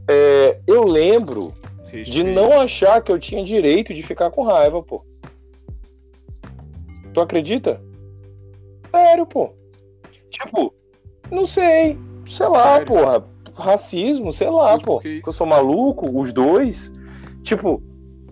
É, 0.09 0.59
eu 0.65 0.83
lembro 0.83 1.53
de 1.91 1.97
Respeito. 1.97 2.27
não 2.29 2.59
achar 2.61 3.01
que 3.01 3.11
eu 3.11 3.19
tinha 3.19 3.43
direito 3.43 3.93
de 3.93 4.01
ficar 4.01 4.31
com 4.31 4.43
raiva, 4.43 4.81
pô. 4.81 5.03
Tu 7.17 7.21
acredita? 7.21 7.81
Sério, 8.91 9.25
pô. 9.25 9.49
Tipo, 10.29 10.71
não 11.31 11.47
sei. 11.47 11.97
Sei 12.27 12.47
lá, 12.47 12.73
Sério? 12.73 12.85
porra. 12.85 13.27
Racismo, 13.55 14.31
sei 14.31 14.51
lá, 14.51 14.73
Mas 14.73 14.83
pô. 14.83 14.99
que? 14.99 15.23
Eu 15.25 15.33
sou 15.33 15.47
maluco, 15.47 16.07
os 16.15 16.31
dois. 16.31 16.91
Tipo, 17.41 17.81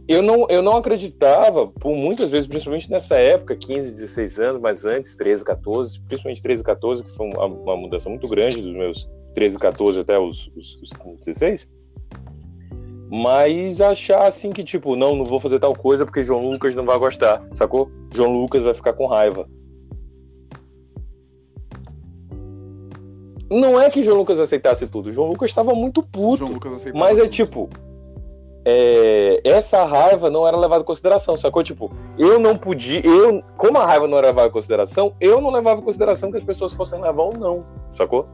eu 0.07 0.21
não, 0.21 0.45
eu 0.51 0.61
não 0.61 0.77
acreditava, 0.77 1.65
por 1.65 1.95
muitas 1.95 2.29
vezes, 2.29 2.47
principalmente 2.47 2.91
nessa 2.91 3.15
época, 3.15 3.55
15, 3.55 3.91
16 3.91 4.39
anos, 4.39 4.61
mas 4.61 4.85
antes, 4.85 5.15
13, 5.15 5.43
14, 5.43 5.99
principalmente 6.01 6.43
13, 6.43 6.63
14, 6.63 7.03
que 7.05 7.09
foi 7.09 7.25
uma, 7.25 7.45
uma 7.45 7.75
mudança 7.75 8.07
muito 8.07 8.27
grande 8.27 8.61
dos 8.61 8.71
meus 8.71 9.09
13, 9.33 9.57
14 9.57 9.99
até 9.99 10.19
os, 10.19 10.47
os, 10.55 10.75
os 10.83 10.91
15, 10.91 11.25
16. 11.25 11.67
Mas 13.09 13.81
achar 13.81 14.25
assim 14.25 14.51
que, 14.51 14.63
tipo, 14.63 14.95
não, 14.95 15.15
não 15.15 15.25
vou 15.25 15.39
fazer 15.39 15.59
tal 15.59 15.75
coisa 15.75 16.05
porque 16.05 16.23
João 16.23 16.49
Lucas 16.49 16.75
não 16.75 16.85
vai 16.85 16.97
gostar, 16.97 17.41
sacou? 17.53 17.91
João 18.11 18.31
Lucas 18.31 18.63
vai 18.63 18.73
ficar 18.73 18.93
com 18.93 19.05
raiva. 19.05 19.47
Não 23.49 23.79
é 23.79 23.89
que 23.91 24.03
João 24.03 24.17
Lucas 24.17 24.39
aceitasse 24.39 24.87
tudo, 24.87 25.11
João 25.11 25.29
Lucas 25.29 25.51
estava 25.51 25.75
muito 25.75 26.01
puto. 26.01 26.37
João 26.37 26.53
Lucas 26.53 26.73
aceitava 26.73 27.05
Mas 27.05 27.17
é 27.19 27.21
tudo. 27.21 27.31
tipo, 27.31 27.69
é, 28.65 29.39
essa 29.43 29.85
raiva 29.85 30.31
não 30.31 30.47
era 30.47 30.57
levada 30.57 30.81
em 30.81 30.85
consideração, 30.85 31.37
sacou? 31.37 31.63
Tipo, 31.63 31.91
eu 32.17 32.39
não 32.39 32.57
podia, 32.57 33.05
eu, 33.05 33.43
como 33.55 33.77
a 33.77 33.85
raiva 33.85 34.07
não 34.07 34.17
era 34.17 34.27
levada 34.27 34.47
em 34.47 34.51
consideração, 34.51 35.13
eu 35.21 35.39
não 35.39 35.51
levava 35.51 35.79
em 35.79 35.83
consideração 35.83 36.31
que 36.31 36.37
as 36.37 36.43
pessoas 36.43 36.73
fossem 36.73 36.99
levar 36.99 37.21
ou 37.21 37.37
não, 37.37 37.63
sacou? 37.93 38.27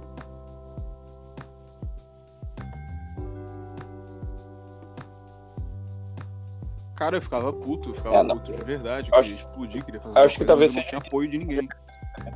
Cara, 7.01 7.17
eu 7.17 7.22
ficava 7.24 7.51
puto, 7.51 7.89
eu 7.89 7.96
ficava 7.96 8.17
É, 8.17 8.22
não. 8.22 8.38
puto 8.38 8.51
de 8.51 8.63
verdade. 8.63 9.10
Eu 9.12 9.17
Acho- 9.17 9.29
queria 9.29 9.41
explodir, 9.41 9.84
queria 9.84 10.00
fazer 10.00 10.12
acho 10.12 10.20
alguma 10.20 10.29
que 10.29 10.38
coisa, 10.38 10.48
talvez 10.51 10.75
eu 10.75 10.81
não 10.84 10.88
tinha 10.88 11.00
apoio 11.00 11.31
de 11.31 11.38
ninguém. 11.39 11.70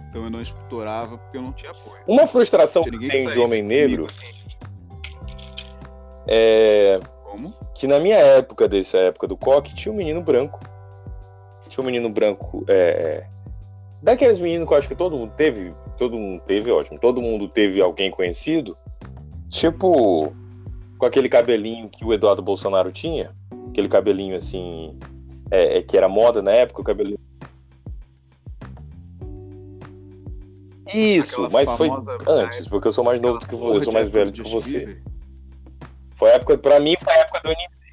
Então 0.10 0.24
eu 0.24 0.30
não 0.32 0.42
explorava 0.42 1.20
porque 1.20 1.38
eu 1.38 1.44
não 1.44 1.54
tinha 1.54 1.70
apoio. 1.72 2.02
Uma 2.08 2.26
frustração 2.26 2.82
que 2.82 2.90
tem 2.90 3.30
de 3.30 3.38
homem 3.38 3.62
comigo, 3.62 3.68
negro 3.68 4.06
assim. 4.08 4.26
é 6.28 7.00
Como? 7.30 7.54
que 7.76 7.86
na 7.86 8.00
minha 8.00 8.18
época, 8.18 8.68
dessa 8.68 8.98
época 8.98 9.28
do 9.28 9.38
coque, 9.38 9.76
tinha 9.76 9.94
um 9.94 9.96
menino 9.96 10.20
branco. 10.24 10.60
Tinha 11.70 11.84
um 11.84 11.86
menino 11.86 12.10
branco, 12.10 12.66
é, 12.68 13.28
daqueles 14.02 14.40
meninos 14.40 14.68
que 14.68 14.74
eu 14.74 14.78
acho 14.80 14.88
que 14.88 14.96
todo 14.96 15.16
mundo 15.16 15.32
teve, 15.38 15.76
todo 15.96 16.18
mundo 16.18 16.42
teve, 16.48 16.72
ótimo, 16.72 16.98
todo 17.00 17.22
mundo 17.22 17.48
teve 17.48 17.80
alguém 17.82 18.10
conhecido, 18.10 18.76
tipo, 19.48 20.34
com 20.98 21.06
aquele 21.06 21.30
cabelinho 21.30 21.88
que 21.88 22.04
o 22.04 22.12
Eduardo 22.12 22.42
Bolsonaro 22.42 22.92
tinha, 22.92 23.32
aquele 23.70 23.88
cabelinho 23.88 24.36
assim, 24.36 24.98
é, 25.52 25.78
é, 25.78 25.82
que 25.82 25.98
era 25.98 26.08
moda 26.08 26.42
na 26.42 26.52
época, 26.52 26.82
o 26.82 26.84
cabelinho. 26.84 27.20
Isso, 30.94 31.46
Aquela 31.46 31.50
mas 31.50 31.70
foi 31.78 31.90
antes, 32.28 32.68
porque 32.68 32.88
eu 32.88 32.92
sou 32.92 33.04
mais 33.04 33.20
novo 33.20 33.40
do 33.40 33.48
que 33.48 33.56
você, 33.56 33.78
eu 33.78 33.84
sou 33.84 33.94
mais 33.94 34.10
velho 34.10 34.32
do 34.32 34.38
do 34.38 34.44
que 34.44 34.50
você. 34.50 35.02
Foi 36.12 36.30
época, 36.30 36.58
pra 36.58 36.80
mim 36.80 36.96
foi 37.04 37.14
a 37.14 37.18
época 37.18 37.42
do 37.42 37.50
N5. 37.50 37.86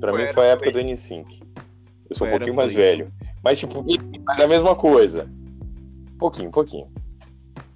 Pra 0.00 0.10
Foi 0.12 0.26
mim 0.26 0.32
foi 0.32 0.44
a 0.44 0.52
época 0.52 0.70
do 0.70 0.78
Play. 0.78 0.92
N5. 0.94 1.42
Eu 2.08 2.16
sou 2.16 2.26
um 2.26 2.30
Foi 2.30 2.36
era 2.36 2.38
pouquinho 2.38 2.54
mais 2.56 2.72
Play. 2.72 2.84
velho. 2.84 3.12
Mas 3.42 3.58
tipo, 3.58 3.84
mas 4.24 4.38
é 4.38 4.44
a 4.44 4.48
mesma 4.48 4.74
coisa. 4.76 5.28
Pouquinho, 6.18 6.50
pouquinho. 6.50 6.90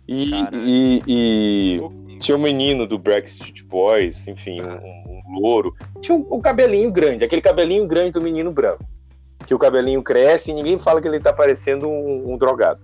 E, 0.06 0.30
Cara. 0.30 0.56
e, 0.56 1.02
e. 1.06 1.80
tinha 2.24 2.38
um 2.38 2.40
menino 2.40 2.86
do 2.86 2.98
Backstreet 2.98 3.62
Boys, 3.64 4.26
enfim, 4.26 4.62
um, 4.62 4.72
um- 4.72 5.40
louro. 5.40 5.74
Tinha 6.00 6.16
um, 6.16 6.26
um 6.36 6.40
cabelinho 6.40 6.90
grande, 6.90 7.22
aquele 7.22 7.42
cabelinho 7.42 7.86
grande 7.86 8.12
do 8.12 8.20
menino 8.22 8.50
branco. 8.50 8.82
Que 9.46 9.54
o 9.54 9.58
cabelinho 9.58 10.02
cresce 10.02 10.50
e 10.50 10.54
ninguém 10.54 10.78
fala 10.78 11.02
que 11.02 11.08
ele 11.08 11.20
tá 11.20 11.34
parecendo 11.34 11.86
um, 11.86 12.32
um 12.32 12.38
drogado. 12.38 12.80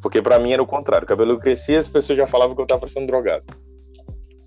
Porque 0.00 0.22
pra 0.22 0.38
mim 0.38 0.52
era 0.52 0.62
o 0.62 0.66
contrário. 0.66 1.04
O 1.04 1.08
cabelo 1.08 1.38
crescia, 1.38 1.78
as 1.78 1.86
pessoas 1.86 2.16
já 2.16 2.26
falavam 2.26 2.56
que 2.56 2.62
eu 2.62 2.66
tava 2.66 2.80
parecendo 2.80 3.04
um 3.04 3.06
drogado. 3.06 3.44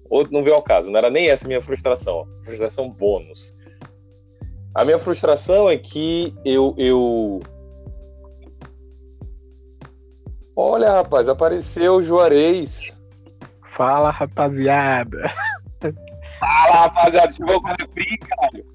Outro 0.10 0.34
não 0.34 0.42
veio 0.42 0.56
ao 0.56 0.64
caso, 0.64 0.90
não 0.90 0.98
era 0.98 1.12
nem 1.12 1.30
essa 1.30 1.48
minha 1.48 1.62
frustração. 1.62 2.16
ó. 2.16 2.44
Frustração 2.44 2.90
bônus. 2.90 3.54
A 4.74 4.84
minha 4.84 4.98
frustração 4.98 5.70
é 5.70 5.78
que 5.78 6.34
eu, 6.44 6.74
eu. 6.80 7.42
Olha, 10.56 10.90
rapaz, 10.92 11.30
apareceu 11.30 12.02
Juarez. 12.02 12.98
Fala, 13.76 14.10
rapaziada. 14.10 15.30
Fala, 16.40 16.84
rapaziada, 16.84 17.32
chegou 17.32 17.62
com 17.62 17.68
a 17.68 17.76
frio, 17.76 18.18
caralho. 18.20 18.66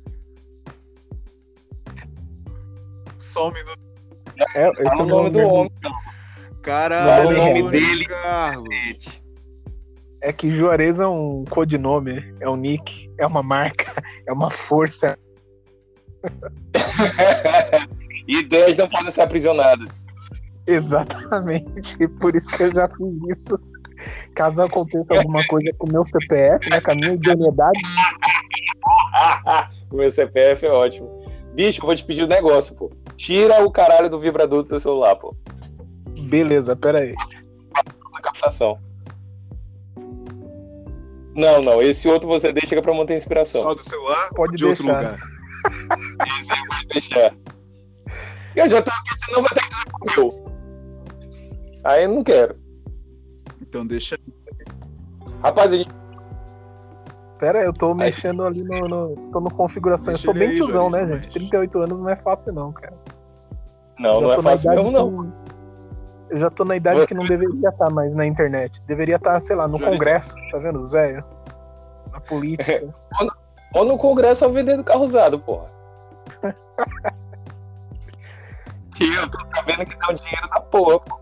Só 3.17 3.49
um 3.49 3.53
minuto. 3.53 3.81
É, 4.57 4.69
esse 4.69 4.83
Fala 4.83 5.01
é 5.01 5.05
o 5.05 5.07
nome 5.07 5.31
do 5.31 5.41
homem. 5.41 5.73
Caralho, 6.63 7.11
Fala 7.11 7.31
o 7.31 7.35
nome 7.35 7.71
dele. 7.71 8.05
Carlos. 8.05 9.23
É 10.23 10.35
que 10.35 10.51
Juarez 10.51 11.01
é 11.01 11.07
um 11.07 11.47
codinome, 11.49 12.35
é 12.39 12.49
um 12.49 12.57
nick, 12.57 13.11
é 13.19 13.27
uma 13.27 13.43
marca, 13.43 13.95
é 14.27 14.33
uma 14.33 14.51
força. 14.51 15.19
Ideias 18.29 18.77
não 18.77 18.87
podem 18.87 19.11
ser 19.11 19.23
aprisionadas. 19.23 20.05
Exatamente, 20.67 22.07
por 22.21 22.37
isso 22.37 22.51
que 22.51 22.65
eu 22.65 22.73
já 22.73 22.87
fiz 22.87 23.39
isso. 23.39 23.59
Caso 24.35 24.63
aconteça 24.63 25.15
alguma 25.17 25.45
coisa 25.47 25.71
com 25.79 25.89
o 25.89 25.93
meu 25.93 26.05
CPF, 26.07 26.71
né, 26.71 26.81
com 26.81 26.93
a 26.93 26.95
minha 26.95 27.15
idoneidade, 27.15 27.81
o 29.91 29.97
meu 29.97 30.11
CPF 30.11 30.67
é 30.67 30.71
ótimo. 30.71 31.21
Bicho, 31.55 31.81
eu 31.83 31.87
vou 31.87 31.97
te 31.97 32.05
pedir 32.05 32.25
um 32.25 32.29
negócio, 32.29 32.75
pô. 32.75 32.91
Tira 33.17 33.65
o 33.65 33.71
caralho 33.71 34.09
do 34.09 34.19
vibrador 34.19 34.63
do 34.63 34.69
teu 34.69 34.81
celular, 34.81 35.17
pô. 35.17 35.35
beleza, 36.29 36.77
pera 36.77 37.01
aí. 37.01 37.15
Captação. 38.23 38.79
Não, 41.35 41.63
não. 41.63 41.83
Esse 41.83 42.09
outro 42.09 42.29
você 42.29 42.53
deixa 42.53 42.69
que 42.69 42.75
é 42.75 42.83
pra 42.83 42.93
manter 42.93 43.15
a 43.15 43.17
inspiração. 43.17 43.63
Só 43.63 43.75
do 43.75 43.83
celular 43.83 44.29
Pode 44.35 44.57
de 44.57 44.65
outro 44.65 44.85
deixar. 44.85 45.01
lugar? 45.01 45.19
Pode 46.69 46.87
deixar. 46.89 47.35
Eu 48.55 48.69
já 48.69 48.83
tô 48.83 48.91
aqui, 48.91 49.17
senão 49.25 49.43
vai 49.43 49.51
ter 49.51 49.63
que 49.63 49.71
dar 49.71 49.85
com 49.91 50.05
o 50.05 50.07
meu. 50.17 50.45
Aí 51.85 52.05
eu 52.05 52.09
não 52.11 52.23
quero. 52.25 52.57
Então 53.63 53.87
deixa. 53.87 54.19
Rapaz, 55.43 55.73
a 55.73 55.77
gente 55.77 55.91
Pera 57.39 57.61
aí, 57.61 57.65
eu 57.65 57.73
tô 57.73 57.95
mexendo 57.95 58.45
ali 58.45 58.63
no, 58.63 58.87
no- 58.87 59.17
tô 59.33 59.41
no 59.41 59.51
configuração. 59.51 60.13
Deixa 60.13 60.29
eu 60.29 60.33
sou 60.33 60.39
bem 60.39 60.51
aí, 60.51 60.57
tiozão, 60.57 60.91
né, 60.91 61.07
gente? 61.07 61.11
mas- 61.25 61.29
38 61.29 61.79
anos 61.81 61.99
não 62.01 62.11
é 62.11 62.17
fácil, 62.17 62.53
não, 62.53 62.71
cara. 62.71 62.93
Não, 63.99 64.21
não 64.21 64.33
é 64.33 64.43
fácil 64.43 64.71
idade 64.73 64.83
mesmo, 64.85 64.91
não. 64.91 65.25
que- 65.25 65.41
Eu 66.35 66.39
já 66.39 66.51
tô 66.51 66.65
na 66.67 66.77
idade 66.77 67.01
Você- 67.01 67.07
que 67.07 67.15
não 67.15 67.25
deveria 67.27 67.71
estar 67.71 67.89
mais 67.91 68.15
na 68.15 68.27
internet. 68.27 68.83
Deveria 68.83 69.17
estar, 69.17 69.41
sei 69.41 69.57
lá, 69.57 69.67
no 69.67 69.79
Juarez- 69.79 69.99
Congresso, 69.99 70.35
tá 70.51 70.59
vendo, 70.59 70.79
os 70.81 70.91
velhos? 70.93 71.25
Na 72.13 72.21
política. 72.21 72.95
Ou 73.75 73.85
no 73.87 73.97
Congresso 73.97 74.45
ou 74.45 74.53
vendendo 74.53 74.83
carro 74.85 75.05
usado, 75.05 75.39
porra. 75.39 75.71
Tio, 78.95 79.15
eu 79.15 79.31
tô 79.31 79.39
sabendo 79.55 79.87
que 79.87 79.97
dá 79.97 80.09
um 80.11 80.15
dinheiro 80.15 80.49
da 80.51 80.61
porra. 80.61 80.99
pô. 81.01 81.20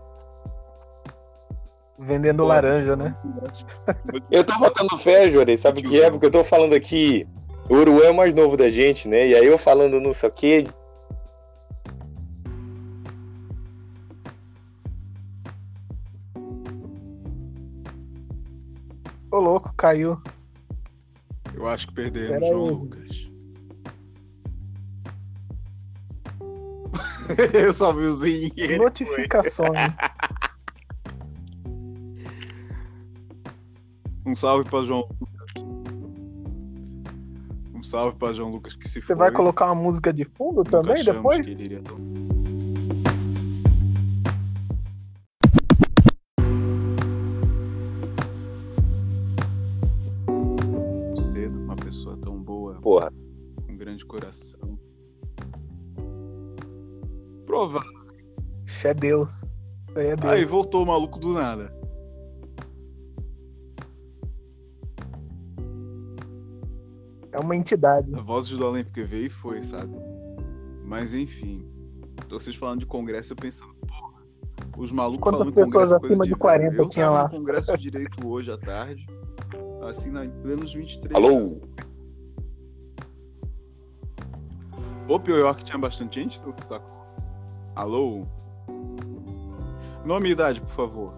Vendendo 1.99 2.45
laranja, 2.45 2.95
né? 2.95 3.15
Eu 4.31 4.43
tô 4.43 4.57
botando 4.57 4.97
fé, 4.97 5.29
Juarez, 5.29 5.59
sabe 5.59 5.81
o 5.81 5.89
que 5.89 6.01
é? 6.01 6.09
Porque 6.09 6.25
eu 6.25 6.31
tô 6.31 6.43
falando 6.43 6.73
aqui. 6.73 7.27
O 7.69 7.75
Uruguai 7.75 8.07
é 8.07 8.11
o 8.11 8.15
mais 8.15 8.33
novo 8.33 8.57
da 8.57 8.69
gente, 8.69 9.07
né? 9.07 9.27
E 9.27 9.35
aí 9.35 9.45
eu 9.45 9.57
falando 9.57 9.99
não 9.99 10.13
sei 10.13 10.29
o 10.29 10.31
quê. 10.31 10.67
Ô, 19.31 19.37
louco, 19.37 19.71
caiu. 19.77 20.19
Eu 21.53 21.67
acho 21.67 21.87
que 21.89 21.93
perdemos, 21.93 22.29
Pera 22.29 22.45
João 22.47 22.65
aí. 22.65 22.71
Lucas. 22.71 23.29
eu 27.53 27.73
só 27.73 27.93
vi 27.93 28.05
o 28.05 28.11
zinho. 28.11 28.77
Notificações. 28.79 29.69
Um 34.29 34.35
salve 34.35 34.69
pra 34.69 34.83
João 34.83 35.07
Lucas. 35.19 35.63
Um 37.73 37.81
salve 37.81 38.15
pra 38.15 38.31
João 38.31 38.51
Lucas 38.51 38.75
que 38.75 38.87
se 38.87 39.01
Você 39.01 39.07
foi. 39.07 39.15
vai 39.15 39.31
colocar 39.31 39.65
uma 39.65 39.75
música 39.81 40.13
de 40.13 40.23
fundo 40.23 40.57
Nunca 40.57 40.69
também 40.69 41.03
depois? 41.03 41.41
que 41.43 41.51
ele 41.51 41.63
iria 41.63 41.81
Cedo, 51.15 51.57
uma 51.59 51.75
pessoa 51.75 52.17
tão 52.17 52.37
boa, 52.41 52.75
Porra. 52.81 53.11
com 53.65 53.75
grande 53.77 54.05
coração. 54.05 54.79
Provável. 57.45 57.89
Ixi, 58.67 58.87
É 58.87 58.93
Deus. 58.93 59.33
Isso 59.89 59.97
aí 59.99 60.07
é 60.07 60.15
Deus. 60.15 60.31
Aí 60.33 60.45
voltou 60.45 60.83
o 60.83 60.87
maluco 60.87 61.19
do 61.19 61.33
nada. 61.33 61.73
É 67.39 67.41
uma 67.41 67.55
entidade. 67.55 68.13
A 68.13 68.21
voz 68.21 68.49
do 68.49 68.65
além 68.65 68.83
porque 68.83 69.03
veio 69.03 69.27
e 69.27 69.29
foi, 69.29 69.63
sabe? 69.63 69.95
Mas 70.83 71.13
enfim. 71.13 71.65
Vocês 72.29 72.53
falando 72.53 72.81
de 72.81 72.85
congresso, 72.85 73.31
eu 73.31 73.37
pensando, 73.37 73.73
porra, 73.87 74.21
os 74.77 74.91
malucos 74.91 75.23
Quantas 75.23 75.47
falando 75.49 75.53
pessoas 75.53 75.89
congresso 75.89 75.93
é 75.93 76.07
acima 76.07 76.27
de 76.27 76.35
40 76.35 76.69
velho. 76.69 76.83
eu 76.83 76.89
tinha 76.89 77.09
lá? 77.09 77.29
congresso 77.29 77.77
de 77.77 77.83
direito 77.83 78.27
hoje 78.27 78.51
à 78.51 78.57
tarde, 78.57 79.07
assim, 79.89 80.11
na, 80.11 80.25
em 80.25 80.29
plenos 80.29 80.73
23. 80.73 81.15
Alô? 81.15 81.61
Ô, 85.07 85.19
Pio 85.19 85.37
York 85.37 85.63
tinha 85.63 85.79
bastante 85.79 86.19
gente, 86.19 86.41
tu 86.41 86.53
sacou? 86.67 87.05
Alô? 87.73 88.25
Nome 90.03 90.29
e 90.29 90.31
idade, 90.33 90.59
por 90.59 90.69
favor. 90.69 91.13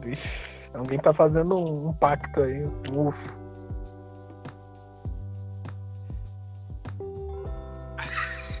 Vixe, 0.00 0.48
alguém 0.72 0.98
tá 0.98 1.12
fazendo 1.12 1.56
um, 1.58 1.92
pacto 1.92 2.40
aí. 2.40 2.64
Um 2.92 3.10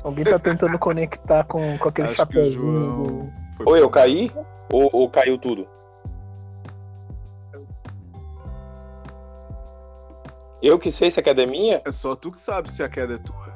Alguém 0.06 0.24
tá 0.24 0.38
tentando 0.38 0.78
conectar 0.78 1.42
com, 1.42 1.76
com 1.78 1.88
aquele 1.88 2.06
Acho 2.06 2.18
chapéuzinho. 2.18 2.62
João. 2.62 3.02
do- 3.58 3.68
Ou 3.68 3.76
eu 3.76 3.90
caí? 3.90 4.30
Ou, 4.72 4.88
ou 4.92 5.10
caiu 5.10 5.36
tudo? 5.36 5.66
Eu 10.62 10.78
que 10.78 10.92
sei 10.92 11.10
se 11.10 11.18
a 11.18 11.22
queda 11.24 11.42
é 11.42 11.46
minha? 11.46 11.82
É 11.84 11.90
só 11.90 12.14
tu 12.14 12.30
que 12.30 12.40
sabe 12.40 12.70
se 12.72 12.84
a 12.84 12.88
queda 12.88 13.14
é 13.14 13.18
tua. 13.18 13.52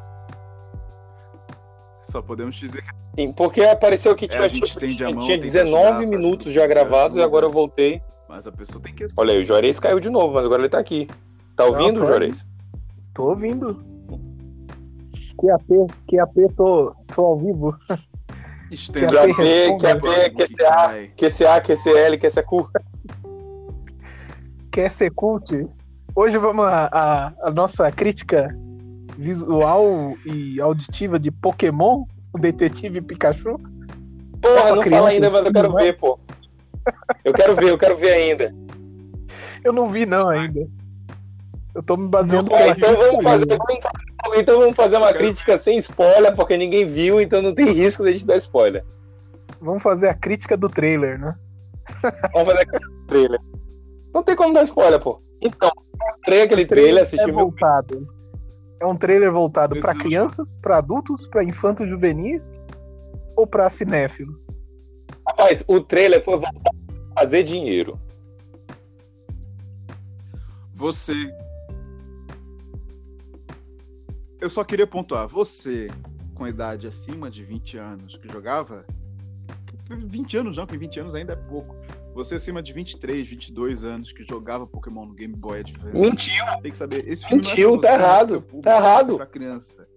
Só 2.02 2.20
podemos 2.20 2.56
dizer 2.56 2.82
que 2.82 2.90
Sim, 3.22 3.32
porque 3.32 3.62
apareceu 3.62 4.16
que 4.16 4.24
É, 4.24 4.28
tinha, 4.28 4.42
a 4.42 4.48
gente 4.48 4.64
estende 4.66 5.04
a 5.04 5.10
mão, 5.10 5.20
tinha 5.20 5.36
tenta 5.36 5.52
19 5.52 5.86
ajudar, 5.86 6.06
minutos 6.06 6.52
já 6.52 6.66
gravados 6.66 7.16
e 7.16 7.22
agora 7.22 7.46
eu 7.46 7.50
voltei. 7.50 8.02
mas 8.28 8.46
a 8.48 8.52
pessoa 8.52 8.82
tem 8.82 8.92
que 8.92 9.06
Olha 9.16 9.34
aí, 9.34 9.40
o 9.40 9.44
Juarez 9.44 9.78
caiu 9.78 10.00
de 10.00 10.10
novo, 10.10 10.34
mas 10.34 10.44
agora 10.44 10.62
ele 10.62 10.68
tá 10.68 10.80
aqui. 10.80 11.08
Tá 11.54 11.64
ouvindo, 11.64 12.00
tô 12.00 12.06
Juarez? 12.06 12.44
Tô 13.14 13.28
ouvindo. 13.28 13.84
QAP, 15.40 15.86
QAP, 16.06 16.54
tô, 16.54 16.94
tô 17.14 17.24
ao 17.24 17.38
vivo. 17.38 17.74
Estende 18.70 19.06
que 19.06 19.12
já 19.12 19.22
agora 19.22 20.20
vê, 20.20 20.30
que 20.30 20.46
QCA. 20.46 20.56
cai. 20.56 21.10
QCA, 21.16 21.60
QCL, 21.60 22.18
QCQ. 22.18 22.66
Quer 24.70 24.92
ser 24.92 25.10
cult? 25.10 25.66
Hoje 26.14 26.38
vamos 26.38 26.66
a, 26.66 26.88
a, 26.92 27.32
a 27.48 27.50
nossa 27.50 27.90
crítica 27.90 28.54
visual 29.16 30.14
e 30.26 30.60
auditiva 30.60 31.18
de 31.18 31.30
Pokémon, 31.30 32.04
o 32.32 32.38
Detetive 32.38 33.00
Pikachu. 33.00 33.58
Porra, 34.40 34.74
não 34.74 34.82
criança, 34.82 34.96
fala 34.98 35.08
ainda, 35.08 35.30
mas 35.30 35.46
eu 35.46 35.52
quero 35.52 35.78
é? 35.78 35.82
ver, 35.82 35.98
pô. 35.98 36.18
Eu 37.24 37.32
quero 37.32 37.56
ver, 37.56 37.70
eu 37.70 37.78
quero 37.78 37.96
ver 37.96 38.12
ainda. 38.12 38.54
Eu 39.64 39.72
não 39.72 39.88
vi 39.88 40.06
não 40.06 40.28
ainda. 40.28 40.66
Eu 41.74 41.82
tô 41.82 41.96
me 41.96 42.08
baseando 42.08 42.50
Não, 42.50 42.56
É, 42.56 42.70
então 42.70 42.96
vamos 42.96 43.22
fazer, 43.22 43.46
crítica. 43.46 43.64
vamos 43.68 43.82
fazer- 43.82 44.40
então 44.40 44.58
vamos 44.60 44.76
fazer 44.76 44.96
uma 44.96 45.12
crítica 45.12 45.58
sem 45.58 45.78
spoiler, 45.78 46.34
porque 46.34 46.56
ninguém 46.56 46.86
viu, 46.86 47.20
então 47.20 47.40
não 47.40 47.54
tem 47.54 47.70
risco 47.72 48.02
de 48.02 48.08
a 48.08 48.12
gente 48.12 48.26
dar 48.26 48.36
spoiler. 48.36 48.84
Vamos 49.60 49.82
fazer 49.82 50.08
a 50.08 50.14
crítica 50.14 50.56
do 50.56 50.68
trailer, 50.68 51.18
né? 51.20 51.34
Vamos 52.32 52.48
fazer 52.48 52.62
aquele 52.62 52.84
trailer. 53.06 53.40
Não 54.12 54.22
tem 54.22 54.34
como 54.34 54.52
dar 54.54 54.64
spoiler, 54.64 54.98
pô. 55.00 55.22
Então, 55.40 55.70
entrei 56.18 56.42
aquele 56.42 56.66
trailer, 56.66 57.02
assisti 57.04 57.22
é 57.22 57.26
meu. 57.26 57.36
voltado. 57.36 58.08
É 58.80 58.86
um 58.86 58.96
trailer 58.96 59.30
voltado 59.30 59.74
pra 59.76 59.90
Preciso- 59.94 60.02
crianças, 60.04 60.56
pra 60.56 60.78
adultos, 60.78 61.26
pra 61.28 61.44
infantos 61.44 61.88
juvenis 61.88 62.50
ou 63.36 63.46
pra 63.46 63.68
cinéfilos? 63.70 64.34
Rapaz, 65.26 65.62
o 65.68 65.80
trailer 65.80 66.24
foi 66.24 66.34
voltado 66.34 66.60
pra 67.14 67.22
fazer 67.22 67.42
dinheiro. 67.42 67.98
Você. 70.74 71.12
Eu 74.40 74.48
só 74.48 74.64
queria 74.64 74.86
pontuar. 74.86 75.28
Você, 75.28 75.88
com 76.34 76.46
idade 76.46 76.86
acima 76.86 77.30
de 77.30 77.44
20 77.44 77.78
anos, 77.78 78.16
que 78.16 78.32
jogava. 78.32 78.84
20 79.90 80.36
anos 80.38 80.56
não, 80.56 80.66
porque 80.66 80.78
20 80.78 81.00
anos 81.00 81.14
ainda 81.14 81.32
é 81.32 81.36
pouco. 81.36 81.74
Você 82.14 82.36
acima 82.36 82.62
de 82.62 82.72
23, 82.72 83.28
22 83.28 83.84
anos, 83.84 84.12
que 84.12 84.24
jogava 84.24 84.66
Pokémon 84.66 85.06
no 85.06 85.14
Game 85.14 85.34
Boy 85.34 85.60
Advance. 85.60 85.96
Mentiu, 85.96 86.44
Tem 86.62 86.72
que 86.72 86.78
saber. 86.78 87.08
Esse 87.08 87.26
filme 87.26 87.42
Mentiu, 87.42 87.70
não 87.70 87.76
é 87.76 87.80
pra 87.80 87.90
tá 87.90 87.96
você, 87.96 87.98
não 87.98 88.04
é 88.04 88.08
errado, 88.08 88.26
pro 88.26 88.28
seu 88.28 88.42
público, 88.42 88.62
tá 88.62 88.70
é 88.70 88.78
errado. 88.78 89.06
ser 89.06 89.16
Pra 89.16 89.26
criança. 89.26 89.88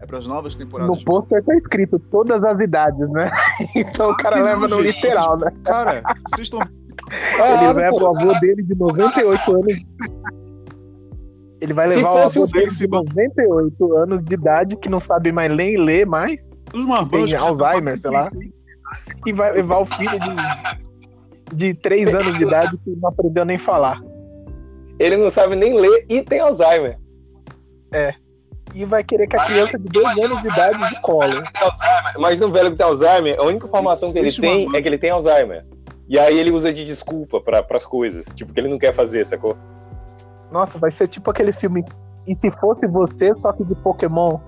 É 0.00 0.06
pras 0.06 0.26
novas 0.26 0.54
temporadas. 0.54 0.96
No 0.96 1.04
pôster 1.04 1.44
tá 1.44 1.56
escrito 1.56 1.98
todas 1.98 2.42
as 2.44 2.58
idades, 2.60 3.08
né? 3.10 3.30
Então 3.74 4.10
o 4.10 4.16
cara 4.16 4.42
leva 4.42 4.68
no 4.68 4.80
literal, 4.80 5.36
né? 5.38 5.52
Cara, 5.64 6.02
vocês 6.30 6.46
estão. 6.46 6.60
tá 6.60 6.68
Ele 7.12 7.42
errado, 7.42 7.76
leva 7.76 7.96
o 7.96 8.06
avô 8.06 8.38
dele 8.38 8.62
de 8.62 8.74
98 8.76 9.56
anos. 9.56 9.84
Ele 11.60 11.72
vai 11.72 11.88
levar 11.88 12.10
o 12.10 12.22
fosse 12.22 12.38
avô 12.38 12.46
o 12.46 12.52
dele 12.52 12.70
Félix 12.70 12.78
de 12.78 12.88
98 12.88 13.96
anos 13.96 14.24
de 14.24 14.34
idade, 14.34 14.76
que 14.76 14.88
não 14.88 15.00
sabe 15.00 15.32
mais 15.32 15.52
nem 15.52 15.76
ler 15.76 16.06
mais, 16.06 16.48
Os 16.72 16.86
marmanjos. 16.86 17.30
tem 17.30 17.40
Alzheimer, 17.40 17.98
sei 17.98 18.10
lá. 18.10 18.30
E 19.26 19.32
vai 19.32 19.52
levar 19.52 19.78
o 19.78 19.86
filho 19.86 20.18
de, 20.18 21.56
de 21.56 21.74
3 21.74 22.14
anos 22.14 22.38
de 22.38 22.44
idade 22.44 22.78
que 22.78 22.90
não 22.90 23.08
aprendeu 23.08 23.44
nem 23.44 23.58
falar. 23.58 24.00
Ele 24.98 25.16
não 25.16 25.30
sabe 25.30 25.56
nem 25.56 25.78
ler 25.78 26.06
e 26.08 26.22
tem 26.22 26.40
Alzheimer. 26.40 26.98
E 28.74 28.84
vai 28.84 29.02
querer 29.02 29.26
que 29.26 29.36
a 29.36 29.44
criança 29.44 29.78
de 29.78 29.88
2 29.88 30.18
anos 30.18 30.42
de 30.42 30.48
idade 30.48 30.94
de 30.94 31.00
colo. 31.00 31.42
Mas 32.18 32.38
no 32.38 32.50
velho 32.52 32.70
que 32.70 32.76
tem 32.76 32.86
Alzheimer, 32.86 33.38
a 33.38 33.42
única 33.42 33.66
informação 33.66 34.12
que 34.12 34.18
ele 34.18 34.32
tem 34.32 34.76
é 34.76 34.82
que 34.82 34.88
ele 34.88 34.98
tem 34.98 35.10
Alzheimer. 35.10 35.66
E 36.08 36.18
aí 36.18 36.38
ele 36.38 36.50
usa 36.50 36.72
de 36.72 36.84
desculpa 36.84 37.40
para 37.40 37.64
as 37.70 37.84
coisas. 37.84 38.26
Tipo, 38.26 38.52
que 38.52 38.60
ele 38.60 38.68
não 38.68 38.78
quer 38.78 38.94
fazer, 38.94 39.26
sacou? 39.26 39.56
Nossa, 40.50 40.78
vai 40.78 40.90
ser 40.90 41.08
tipo 41.08 41.30
aquele 41.30 41.52
filme. 41.52 41.84
E 42.26 42.34
se 42.34 42.50
fosse 42.50 42.86
você, 42.86 43.34
só 43.36 43.52
que 43.52 43.64
de 43.64 43.74
Pokémon? 43.74 44.38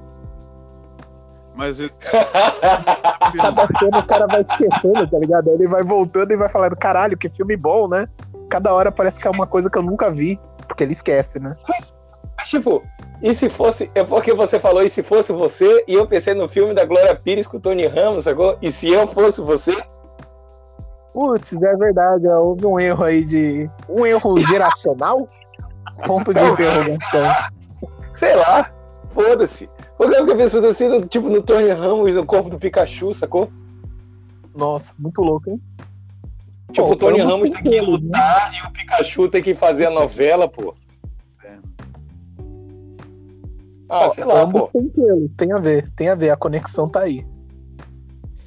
Mas 1.55 1.81
eu... 1.81 1.91
Cada 2.01 3.67
cena 3.79 3.99
o 3.99 4.07
cara 4.07 4.27
vai 4.27 4.41
esquecendo, 4.43 5.07
tá 5.09 5.19
ligado? 5.19 5.51
Ele 5.51 5.67
vai 5.67 5.83
voltando 5.83 6.33
e 6.33 6.37
vai 6.37 6.49
falando, 6.49 6.77
caralho, 6.77 7.19
que 7.19 7.29
filme 7.29 7.57
bom, 7.57 7.89
né? 7.89 8.09
Cada 8.49 8.73
hora 8.73 8.91
parece 8.91 9.21
que 9.21 9.29
é 9.29 9.31
uma 9.31 9.47
coisa 9.47 9.69
que 9.69 9.79
eu 9.79 9.83
nunca 9.83 10.11
vi. 10.11 10.41
Porque 10.67 10.85
ele 10.85 10.93
esquece, 10.93 11.39
né? 11.39 11.57
tipo, 12.45 12.83
e 13.23 13.35
se 13.35 13.51
fosse. 13.51 13.91
É 13.95 14.03
porque 14.03 14.33
você 14.33 14.59
falou, 14.59 14.83
e 14.83 14.91
se 14.91 15.03
fosse 15.03 15.33
você, 15.33 15.85
e 15.87 15.95
eu 15.95 16.07
pensei 16.07 16.35
no 16.35 16.49
filme 16.49 16.75
da 16.75 16.85
Glória 16.85 17.15
Pires 17.15 17.47
com 17.47 17.59
o 17.59 17.61
Tony 17.61 17.87
Ramos, 17.87 18.25
sacou? 18.25 18.57
E 18.63 18.73
se 18.73 18.89
eu 18.89 19.07
fosse 19.07 19.41
você? 19.41 19.77
Putz, 21.13 21.53
é 21.53 21.77
verdade, 21.77 22.27
houve 22.29 22.65
um 22.67 22.79
erro 22.79 23.05
aí 23.05 23.25
de. 23.25 23.69
Um 23.89 24.07
erro 24.07 24.39
geracional? 24.41 25.29
Ponto 26.07 26.33
de 26.33 26.41
interrogação. 26.41 27.51
Sei 28.17 28.37
lá, 28.37 28.73
foda-se. 29.09 29.69
Eu 29.99 30.11
fiquei 30.11 30.37
pensando 30.37 30.67
assim, 30.67 31.01
tipo, 31.03 31.29
no 31.29 31.43
Tony 31.43 31.69
Ramos, 31.69 32.15
no 32.15 32.25
corpo 32.25 32.51
do 32.51 32.59
Pikachu, 32.59 33.13
sacou? 33.13 33.51
Nossa, 34.55 34.93
muito 34.99 35.21
louco, 35.23 35.51
hein? 35.51 35.61
Tipo, 36.73 36.89
Pô, 36.89 36.93
o 36.93 36.97
Tony 36.97 37.21
Ramos 37.21 37.51
tem 37.51 37.63
que 37.63 37.81
né? 37.81 37.83
lutar 37.83 38.55
e 38.55 38.67
o 38.67 38.71
Pikachu 38.73 39.29
tem 39.29 39.43
que 39.43 39.55
fazer 39.55 39.87
a 39.87 39.91
novela, 39.91 40.49
pô. 40.49 40.75
Ah, 43.89 44.07
Ó, 44.07 44.11
sei 44.11 44.25
lá, 44.25 44.47
pô. 44.47 44.69
tem 44.69 44.89
pelo, 44.89 45.29
tem 45.31 45.53
a 45.53 45.59
ver, 45.59 45.91
tem 45.97 46.09
a 46.09 46.15
ver, 46.15 46.31
a 46.31 46.37
conexão 46.37 46.89
tá 46.89 47.01
aí. 47.01 47.27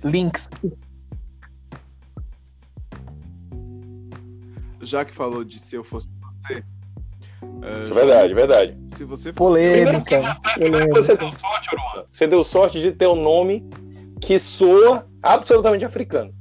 Links. 0.02 0.50
Já 4.82 5.04
que 5.04 5.14
falou 5.14 5.44
de 5.44 5.60
se 5.60 5.76
eu 5.76 5.84
fosse 5.84 6.10
você. 6.22 6.64
É 7.62 7.94
verdade, 7.94 8.34
verdade. 8.34 8.78
Se 8.90 9.04
você 9.04 9.32
fosse. 9.32 9.54
Polêmica. 9.54 10.22
Você 10.94 11.16
deu 11.16 11.32
sorte, 11.32 11.70
Aruan. 11.70 12.06
Você 12.10 12.28
deu 12.28 12.44
sorte 12.44 12.82
de 12.82 12.92
ter 12.92 13.08
um 13.08 13.16
nome 13.16 13.64
que 14.22 14.40
soa 14.40 15.06
absolutamente 15.22 15.86
africano. 15.86 16.34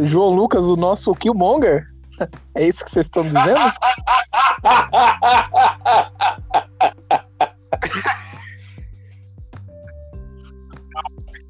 João 0.00 0.30
Lucas, 0.30 0.64
o 0.64 0.76
nosso 0.76 1.12
Killmonger? 1.14 1.86
É 2.54 2.64
isso 2.64 2.84
que 2.84 2.92
vocês 2.92 3.06
estão 3.06 3.24
dizendo? 3.24 3.58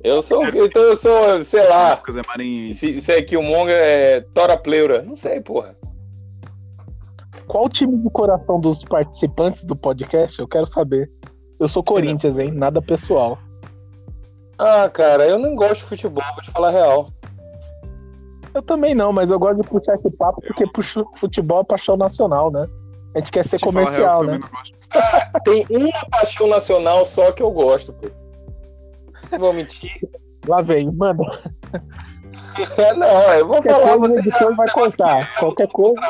Eu 0.03 0.21
sou, 0.21 0.45
então 0.45 0.83
eu 0.83 0.97
sou, 0.97 1.43
sei 1.43 1.67
lá, 1.67 1.95
Lucas 1.95 2.19
é 2.19 2.23
maranhense. 2.29 2.93
se, 2.93 3.01
se 3.01 3.11
é 3.11 3.23
Killmonger 3.23 3.75
é 3.75 4.21
Tora 4.35 4.55
Pleura. 4.55 5.01
Não 5.01 5.17
sei, 5.17 5.41
porra. 5.41 5.75
Qual 7.47 7.67
o 7.67 7.69
time 7.69 7.97
de 7.99 8.11
coração 8.11 8.59
dos 8.59 8.83
participantes 8.85 9.65
do 9.65 9.77
podcast? 9.77 10.39
Eu 10.39 10.49
quero 10.49 10.67
saber. 10.67 11.11
Eu 11.61 11.69
sou 11.69 11.83
Corinthians, 11.83 12.39
hein? 12.39 12.51
Nada 12.51 12.81
pessoal. 12.83 13.39
Ah, 14.59 14.89
cara, 14.89 15.27
eu 15.27 15.39
não 15.39 15.55
gosto 15.55 15.77
de 15.77 15.83
futebol, 15.83 16.23
vou 16.35 16.43
te 16.43 16.51
falar 16.51 16.69
a 16.69 16.73
real. 16.73 17.09
Eu 18.55 18.63
também 18.63 18.95
não, 18.95 19.13
mas 19.13 19.31
eu 19.31 19.39
gosto 19.39 19.61
de 19.63 19.69
puxar 19.69 19.97
esse 19.97 20.11
papo 20.13 20.41
porque 20.47 20.67
puxo- 20.69 21.07
futebol 21.17 21.61
é 21.61 21.65
paixão 21.65 21.97
nacional, 21.97 22.51
né? 22.53 22.67
A 23.15 23.19
gente 23.19 23.33
quer 23.33 23.45
ser 23.45 23.59
Te 23.59 23.65
comercial, 23.65 24.23
real, 24.23 24.25
né? 24.25 24.39
gosto. 24.51 24.79
Tem 25.45 25.67
uma 25.71 26.07
paixão 26.11 26.47
nacional 26.49 27.05
só 27.05 27.33
que 27.33 27.43
eu 27.43 27.51
gosto, 27.51 27.93
pô. 27.93 28.09
Não 29.33 29.39
vou 29.39 29.53
mentir. 29.53 29.91
Lá 30.47 30.63
vem, 30.63 30.91
manda. 30.93 31.25
Não, 32.97 33.33
eu 33.35 33.47
vou 33.47 33.57
Qualquer 33.57 33.73
falar, 33.73 33.99
coisa 33.99 34.05
o 34.05 34.09
você 34.09 34.19
editor 34.21 34.55
vai 34.55 34.71
cortar. 34.71 35.39
Qualquer 35.39 35.69
coisa. 35.69 36.01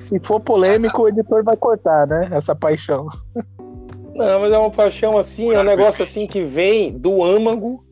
Se 0.00 0.18
for 0.18 0.40
polêmico, 0.40 1.02
o 1.02 1.08
editor 1.08 1.44
vai 1.44 1.56
cortar, 1.56 2.06
né? 2.06 2.28
Essa 2.32 2.56
paixão. 2.56 3.06
Não, 4.14 4.40
mas 4.40 4.52
é 4.52 4.58
uma 4.58 4.70
paixão 4.70 5.16
assim, 5.16 5.52
é 5.52 5.60
um 5.60 5.64
negócio 5.64 6.02
assim 6.02 6.26
que 6.26 6.42
vem 6.42 6.98
do 6.98 7.22
âmago 7.22 7.84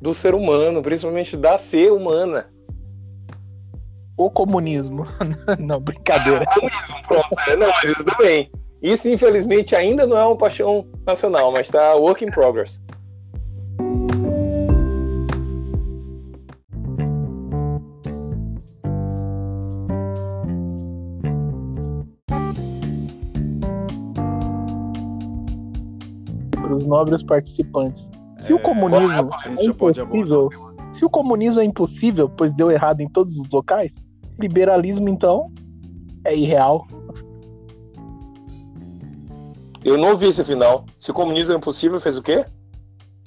do 0.00 0.14
ser 0.14 0.34
humano, 0.34 0.82
principalmente 0.82 1.36
da 1.36 1.58
ser 1.58 1.90
humana. 1.90 2.46
O 4.16 4.30
comunismo. 4.30 5.06
não, 5.58 5.80
brincadeira. 5.80 6.44
Pronto, 7.08 7.28
é, 7.48 7.56
não, 7.56 7.68
mas 7.68 7.84
isso 7.84 8.04
também. 8.04 8.50
Isso, 8.82 9.08
infelizmente, 9.08 9.74
ainda 9.74 10.06
não 10.06 10.16
é 10.16 10.24
uma 10.24 10.36
paixão 10.36 10.86
nacional, 11.06 11.50
mas 11.50 11.68
tá 11.68 11.94
work 11.94 12.24
in 12.24 12.30
progress. 12.30 12.80
Nobres 26.90 27.22
participantes. 27.22 28.10
Se 28.36 28.52
o 28.52 28.58
É, 28.58 28.60
comunismo 28.60 29.28
A 29.32 29.48
é 29.48 29.64
impossível, 29.64 30.50
se 30.92 31.04
o 31.04 31.10
comunismo 31.10 31.60
é 31.60 31.64
impossível, 31.64 32.28
pois 32.28 32.52
deu 32.52 32.70
errado 32.70 33.00
em 33.00 33.08
todos 33.08 33.38
os 33.38 33.48
locais, 33.48 34.02
liberalismo 34.38 35.08
então 35.08 35.52
é 36.24 36.36
irreal. 36.36 36.86
Eu 39.84 39.96
não 39.96 40.16
vi 40.16 40.26
esse 40.26 40.44
final. 40.44 40.84
Se 40.98 41.10
o 41.10 41.14
comunismo 41.14 41.52
é 41.52 41.56
impossível, 41.56 42.00
fez 42.00 42.16
o 42.16 42.22
quê? 42.22 42.44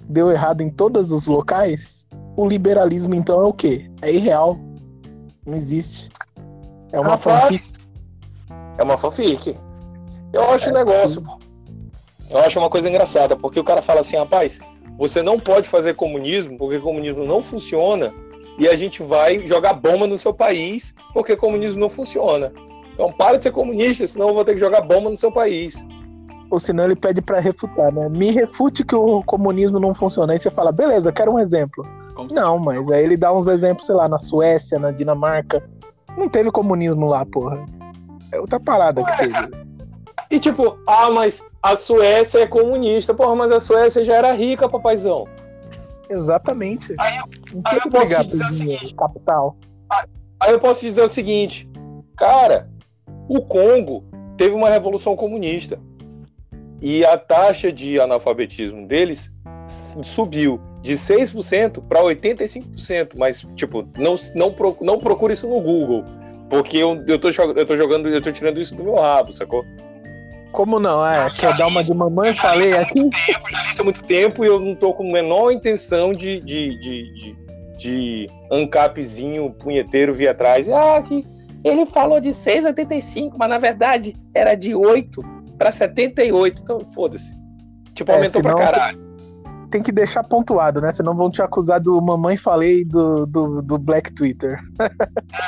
Deu 0.03 0.29
errado 0.29 0.61
em 0.61 0.69
todos 0.69 1.11
os 1.11 1.25
locais, 1.25 2.05
o 2.35 2.45
liberalismo 2.47 3.15
então 3.15 3.41
é 3.41 3.45
o 3.45 3.53
quê? 3.53 3.89
É 4.01 4.11
irreal. 4.11 4.59
Não 5.45 5.55
existe. 5.55 6.09
É 6.91 6.99
uma 6.99 7.11
Rapaz, 7.11 7.47
fanfic. 7.47 7.79
É 8.77 8.83
uma 8.83 8.97
fanfic. 8.97 9.57
Eu 10.31 10.43
acho 10.51 10.69
um 10.69 10.73
negócio, 10.73 11.21
pô. 11.21 11.42
Eu 12.33 12.39
acho 12.39 12.59
uma 12.59 12.69
coisa 12.69 12.89
engraçada, 12.89 13.35
porque 13.37 13.59
o 13.59 13.63
cara 13.63 13.81
fala 13.81 13.99
assim, 14.01 14.17
rapaz, 14.17 14.59
você 14.97 15.21
não 15.21 15.37
pode 15.39 15.67
fazer 15.69 15.93
comunismo 15.95 16.57
porque 16.57 16.79
comunismo 16.79 17.23
não 17.25 17.41
funciona 17.41 18.11
e 18.57 18.67
a 18.67 18.75
gente 18.75 19.01
vai 19.03 19.45
jogar 19.47 19.73
bomba 19.73 20.05
no 20.07 20.17
seu 20.17 20.33
país 20.33 20.93
porque 21.13 21.35
comunismo 21.35 21.79
não 21.79 21.89
funciona. 21.89 22.51
Então 22.93 23.11
para 23.13 23.37
de 23.37 23.43
ser 23.43 23.51
comunista, 23.51 24.05
senão 24.07 24.29
eu 24.29 24.33
vou 24.33 24.43
ter 24.43 24.53
que 24.53 24.59
jogar 24.59 24.81
bomba 24.81 25.09
no 25.09 25.17
seu 25.17 25.31
país. 25.31 25.85
Ou 26.49 26.59
senão 26.59 26.83
ele 26.85 26.95
pede 26.95 27.21
pra 27.21 27.39
refutar, 27.39 27.91
né? 27.91 28.07
Me 28.09 28.29
refute 28.31 28.83
que 28.83 28.95
o 28.95 29.23
comunismo 29.23 29.79
não 29.79 29.93
funciona. 29.95 30.33
Aí 30.33 30.39
você 30.39 30.51
fala, 30.51 30.71
beleza, 30.71 31.11
quero 31.11 31.31
um 31.31 31.39
exemplo. 31.39 31.83
Como 32.13 32.29
se- 32.29 32.35
Não, 32.35 32.59
mas 32.59 32.87
aí 32.91 33.03
ele 33.03 33.17
dá 33.17 33.33
uns 33.33 33.47
exemplos, 33.47 33.87
sei 33.87 33.95
lá, 33.95 34.07
na 34.07 34.19
Suécia, 34.19 34.77
na 34.77 34.91
Dinamarca. 34.91 35.63
Não 36.15 36.29
teve 36.29 36.51
comunismo 36.51 37.07
lá, 37.07 37.25
porra. 37.25 37.65
É 38.31 38.39
outra 38.39 38.59
parada 38.59 39.03
que 39.03 39.17
teve. 39.17 39.33
E 40.33 40.39
tipo, 40.39 40.79
ah, 40.87 41.11
mas 41.11 41.45
a 41.61 41.75
Suécia 41.75 42.39
é 42.39 42.47
comunista. 42.47 43.13
Porra, 43.13 43.35
mas 43.35 43.51
a 43.51 43.59
Suécia 43.59 44.03
já 44.03 44.15
era 44.15 44.33
rica, 44.33 44.67
papaizão. 44.67 45.27
Exatamente. 46.09 46.95
Aí 46.97 47.19
não 47.53 47.61
aí 47.63 47.77
eu 47.77 47.91
posso 47.91 48.15
te 48.15 48.27
dizer 48.27 48.45
o 48.45 48.49
dinheiro, 48.49 48.95
capital. 48.95 49.55
Aí 50.39 50.51
eu 50.51 50.59
posso 50.59 50.79
te 50.79 50.87
dizer 50.87 51.03
o 51.03 51.07
seguinte, 51.07 51.69
cara, 52.17 52.67
o 53.29 53.41
Congo 53.41 54.03
teve 54.35 54.55
uma 54.55 54.71
revolução 54.71 55.15
comunista 55.15 55.79
e 56.81 57.05
a 57.05 57.15
taxa 57.15 57.71
de 57.71 57.99
analfabetismo 57.99 58.87
deles 58.87 59.31
subiu 60.01 60.59
de 60.81 60.93
6% 60.93 61.79
para 61.87 62.01
85%, 62.01 63.11
mas 63.15 63.45
tipo, 63.55 63.87
não 63.99 64.15
não 64.35 64.55
não 64.81 64.99
procura 64.99 65.31
isso 65.31 65.47
no 65.47 65.61
Google, 65.61 66.03
porque 66.49 66.77
eu, 66.77 67.03
eu, 67.07 67.19
tô, 67.19 67.29
eu 67.29 67.65
tô 67.67 67.77
jogando, 67.77 68.09
eu 68.09 68.21
tô 68.21 68.31
tirando 68.31 68.59
isso 68.59 68.73
do 68.75 68.83
meu 68.83 68.95
rabo, 68.95 69.31
sacou? 69.31 69.63
Como 70.53 70.79
não? 70.79 71.05
É, 71.05 71.29
quer 71.31 71.57
dar 71.57 71.67
uma 71.67 71.83
de 71.83 71.93
mamãe? 71.93 72.33
Falei 72.35 72.73
aqui. 72.73 73.09
Isso 73.69 73.81
há 73.81 73.83
muito 73.83 74.03
tempo 74.03 74.45
e 74.45 74.47
eu 74.47 74.59
não 74.59 74.75
tô 74.75 74.93
com 74.93 75.03
a 75.09 75.11
menor 75.11 75.51
intenção 75.51 76.13
de 76.13 76.39
de, 76.39 76.79
de, 76.79 77.13
de, 77.13 77.35
de 77.77 78.29
ancapzinho 78.51 79.49
punheteiro 79.51 80.13
vir 80.13 80.27
atrás. 80.29 80.69
Ah, 80.69 81.01
que 81.01 81.25
ele 81.63 81.85
falou 81.85 82.19
de 82.21 82.29
6,85, 82.29 83.33
mas 83.37 83.49
na 83.49 83.57
verdade 83.57 84.15
era 84.33 84.55
de 84.55 84.75
8 84.75 85.21
para 85.57 85.71
78. 85.71 86.61
Então, 86.61 86.79
foda-se. 86.81 87.35
Tipo, 87.93 88.11
É, 88.11 88.15
aumentou 88.15 88.41
senão- 88.41 88.55
pra 88.55 88.65
caralho. 88.65 89.03
Tem 89.71 89.81
que 89.81 89.91
deixar 89.91 90.23
pontuado, 90.23 90.79
né? 90.81 90.91
Senão 90.91 91.15
vão 91.15 91.31
te 91.31 91.41
acusar 91.41 91.79
do 91.79 91.99
mamãe 91.99 92.37
falei 92.37 92.85
do, 92.85 93.25
do, 93.25 93.59
do 93.63 93.77
Black 93.79 94.13
Twitter. 94.13 94.59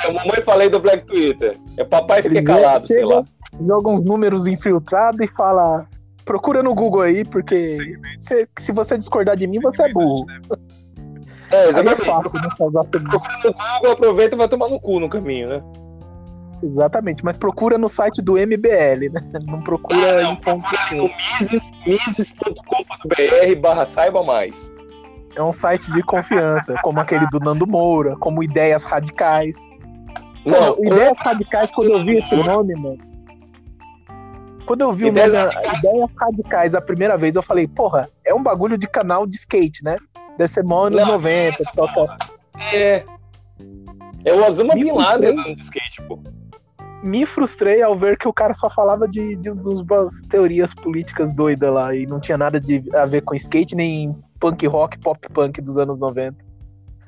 Eu 0.03 0.13
mamãe 0.17 0.41
falei 0.43 0.67
do 0.67 0.79
Black 0.79 1.05
Twitter. 1.05 1.55
É 1.77 1.83
papai 1.83 2.21
Ele 2.25 2.41
calado, 2.41 2.87
sei 2.87 3.01
chega, 3.01 3.07
lá. 3.17 3.23
Joga 3.65 3.89
uns 3.89 4.03
números 4.03 4.47
infiltrados 4.47 5.21
e 5.21 5.27
fala. 5.27 5.87
Procura 6.23 6.63
no 6.63 6.73
Google 6.73 7.01
aí, 7.01 7.23
porque 7.23 7.55
se, 8.17 8.49
se 8.57 8.71
você 8.71 8.97
discordar 8.97 9.37
de 9.37 9.45
mim, 9.45 9.59
você 9.59 9.83
é 9.83 9.93
burro. 9.93 10.25
É, 11.51 11.55
Aí 11.55 11.65
é 11.65 11.69
exatamente. 11.69 12.05
fácil, 12.05 12.31
né? 12.33 12.49
Procura 12.57 13.37
no 13.43 13.53
Google, 13.53 13.91
aproveita 13.91 14.35
e 14.35 14.37
vai 14.37 14.47
tomar 14.47 14.67
no 14.69 14.79
cu 14.79 14.99
no 14.99 15.07
caminho, 15.07 15.49
né? 15.49 15.63
Exatamente, 16.63 17.23
mas 17.23 17.37
procura 17.37 17.77
no 17.77 17.87
site 17.87 18.21
do 18.23 18.33
MBL, 18.33 19.11
né? 19.11 19.21
Não 19.45 19.61
procura 19.61 20.19
Ah, 20.19 20.23
não, 20.23 20.33
em 20.33 20.41
fonte 20.41 20.95
No 20.95 21.09
mises, 21.39 21.63
mises.com.br 21.85 23.59
barra 23.61 23.85
saiba 23.85 24.23
mais. 24.23 24.71
É 25.35 25.43
um 25.43 25.51
site 25.51 25.91
de 25.91 26.01
confiança, 26.01 26.73
como 26.81 26.99
aquele 26.99 27.27
do 27.27 27.39
Nando 27.39 27.67
Moura, 27.67 28.15
como 28.17 28.41
Ideias 28.41 28.83
Radicais. 28.83 29.53
Não, 30.45 30.77
Ideias 30.79 31.17
Radicais, 31.19 31.69
quando 31.71 31.91
eu 31.91 32.05
vi 32.05 32.17
esse 32.17 32.35
nome, 32.35 32.73
mano. 32.73 32.97
Quando 34.65 34.81
eu 34.81 34.91
vi 34.93 35.03
o 35.05 35.07
nome 35.07 35.19
Ideias 35.19 36.11
Radicais 36.17 36.75
a 36.75 36.81
primeira 36.81 37.17
vez, 37.17 37.35
eu 37.35 37.43
falei, 37.43 37.67
porra, 37.67 38.09
é 38.25 38.33
um 38.33 38.41
bagulho 38.41 38.77
de 38.77 38.87
canal 38.87 39.25
de 39.27 39.35
skate, 39.35 39.83
né? 39.83 39.95
Deve 40.37 40.51
ser 40.51 40.63
mó 40.63 40.85
anos 40.85 40.99
Não, 41.01 41.07
90, 41.07 41.61
isso, 41.61 41.71
toca- 41.75 41.93
porra. 41.93 42.17
é. 42.73 43.03
É 44.23 44.33
o 44.33 44.43
Osama 44.47 44.73
Me 44.73 44.83
Bin 44.83 44.91
Laden 44.91 45.35
no 45.35 45.49
skate, 45.51 46.01
pô. 46.07 46.19
me 47.03 47.25
frustrei 47.27 47.81
ao 47.83 47.95
ver 47.95 48.17
que 48.17 48.27
o 48.27 48.33
cara 48.33 48.55
só 48.55 48.69
falava 48.71 49.07
de, 49.07 49.35
de 49.35 49.51
umas 49.51 50.19
teorias 50.29 50.73
políticas 50.73 51.31
doidas 51.31 51.71
lá 51.71 51.93
e 51.95 52.07
não 52.07 52.19
tinha 52.19 52.37
nada 52.37 52.59
de, 52.59 52.83
a 52.95 53.05
ver 53.05 53.21
com 53.21 53.35
skate 53.35 53.75
nem 53.75 54.15
punk 54.39 54.65
rock, 54.65 54.97
pop 54.99 55.19
punk 55.31 55.61
dos 55.61 55.77
anos 55.77 55.99
90. 55.99 56.35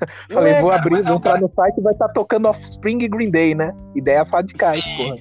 Falei, 0.30 0.52
é, 0.52 0.60
vou 0.60 0.70
cara, 0.70 0.80
abrir, 0.80 0.98
é 1.00 1.02
vou 1.02 1.16
entrar 1.16 1.32
cara- 1.32 1.40
no 1.40 1.52
site 1.52 1.78
e 1.78 1.80
vai 1.82 1.92
estar 1.92 2.08
tocando 2.10 2.46
Offspring 2.48 3.02
e 3.02 3.08
Green 3.08 3.30
Day, 3.32 3.52
né? 3.54 3.74
Ideias 3.96 4.30
radicais, 4.30 4.84
porra. 4.96 5.16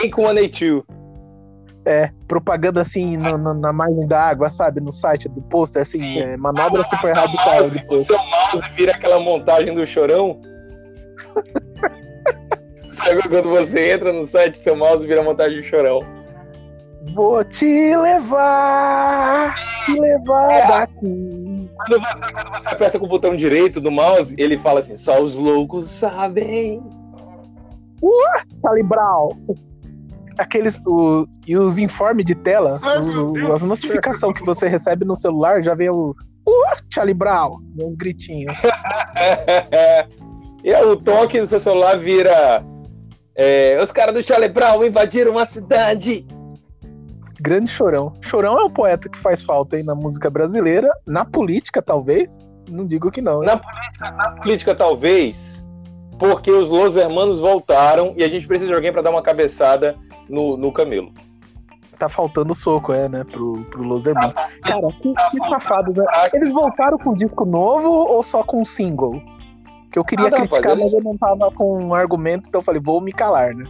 Blink 0.00 0.14
182. 0.16 0.84
É, 1.86 2.10
propaganda 2.26 2.80
assim 2.80 3.16
no- 3.16 3.38
no- 3.38 3.54
na 3.54 3.72
margem 3.72 4.06
da 4.08 4.20
água, 4.20 4.50
sabe? 4.50 4.80
No 4.80 4.92
site 4.92 5.28
do 5.28 5.40
pôster, 5.40 5.82
assim, 5.82 6.18
é, 6.18 6.36
manobra 6.36 6.82
super 6.82 7.14
radical. 7.14 7.60
Mouse, 7.60 7.84
o 7.88 8.04
seu 8.04 8.18
mouse 8.18 8.68
vira 8.74 8.90
aquela 8.92 9.20
montagem 9.20 9.72
do 9.72 9.86
chorão. 9.86 10.40
Sabe 12.90 13.22
quando 13.28 13.48
você 13.50 13.92
entra 13.92 14.12
no 14.12 14.24
site, 14.24 14.58
seu 14.58 14.74
mouse 14.74 15.06
vira 15.06 15.22
montagem 15.22 15.58
do 15.58 15.62
chorão? 15.62 16.00
Vou 17.14 17.44
te 17.44 17.94
levar, 17.96 19.54
te 19.84 20.00
levar 20.00 20.66
daqui. 20.66 21.70
Quando 21.86 22.00
você, 22.02 22.32
quando 22.32 22.50
você 22.50 22.68
aperta 22.68 22.98
com 22.98 23.04
o 23.06 23.08
botão 23.08 23.36
direito 23.36 23.80
do 23.80 23.92
mouse, 23.92 24.34
ele 24.38 24.56
fala 24.58 24.80
assim: 24.80 24.96
só 24.96 25.20
os 25.22 25.36
loucos 25.36 25.88
sabem. 25.88 26.82
Charlie 28.60 28.82
Brown. 28.82 29.28
Aqueles. 30.38 30.78
O, 30.86 31.26
e 31.46 31.56
os 31.56 31.78
informes 31.78 32.24
de 32.26 32.34
tela, 32.34 32.78
Ai, 32.82 33.02
meu 33.02 33.30
o- 33.30 33.32
Deus 33.32 33.50
as 33.50 33.62
notificações 33.62 34.34
que 34.34 34.44
você 34.44 34.68
recebe 34.68 35.04
no 35.04 35.16
celular 35.16 35.62
já 35.62 35.74
vem 35.74 35.88
o. 35.90 36.14
Uh, 36.48 36.76
Charlie 36.92 37.14
Brown, 37.14 37.58
uns 37.80 37.96
gritinhos. 37.96 38.54
e 40.62 40.74
o 40.74 40.96
toque 40.96 41.40
do 41.40 41.46
seu 41.46 41.60
celular 41.60 41.98
vira. 41.98 42.64
é, 43.34 43.78
os 43.82 43.92
caras 43.92 44.14
do 44.14 44.22
Charlie 44.22 44.48
Brown 44.48 44.84
invadiram 44.84 45.32
uma 45.32 45.46
cidade. 45.46 46.26
Grande 47.40 47.70
chorão. 47.70 48.14
Chorão 48.20 48.58
é 48.60 48.64
um 48.64 48.70
poeta 48.70 49.08
que 49.08 49.18
faz 49.18 49.42
falta 49.42 49.76
aí 49.76 49.82
na 49.82 49.94
música 49.94 50.30
brasileira, 50.30 50.90
na 51.06 51.24
política, 51.24 51.82
talvez. 51.82 52.28
Não 52.68 52.86
digo 52.86 53.10
que 53.10 53.20
não. 53.20 53.42
hein? 53.44 53.50
Na 54.00 54.30
política, 54.30 54.74
talvez, 54.74 55.64
porque 56.18 56.50
os 56.50 56.68
Los 56.68 56.96
Hermanos 56.96 57.38
voltaram 57.38 58.14
e 58.16 58.24
a 58.24 58.28
gente 58.28 58.46
precisa 58.46 58.68
de 58.68 58.74
alguém 58.74 58.92
pra 58.92 59.02
dar 59.02 59.10
uma 59.10 59.22
cabeçada 59.22 59.94
no, 60.28 60.56
no 60.56 60.72
camelo. 60.72 61.12
Tá 61.98 62.08
faltando 62.10 62.54
soco, 62.54 62.92
é, 62.92 63.08
né, 63.08 63.24
pro, 63.24 63.64
pro 63.70 63.82
Los 63.82 64.04
Hermanos. 64.06 64.34
Cara, 64.62 64.86
que, 65.00 65.14
que 65.30 65.48
safado, 65.48 65.92
né? 65.94 66.04
Eles 66.34 66.52
voltaram 66.52 66.98
com 66.98 67.14
disco 67.14 67.44
novo 67.46 67.88
ou 67.88 68.22
só 68.22 68.42
com 68.42 68.64
single? 68.66 69.20
Que 69.90 69.98
eu 69.98 70.04
queria 70.04 70.26
Ah, 70.26 70.30
não, 70.30 70.38
criticar, 70.40 70.62
rapaz, 70.72 70.78
mas 70.80 70.92
eu 70.92 71.02
não 71.02 71.16
tava 71.16 71.50
com 71.52 71.82
um 71.84 71.94
argumento, 71.94 72.48
então 72.48 72.60
eu 72.60 72.64
falei, 72.64 72.82
vou 72.84 73.00
me 73.00 73.12
calar, 73.12 73.54
né? 73.54 73.64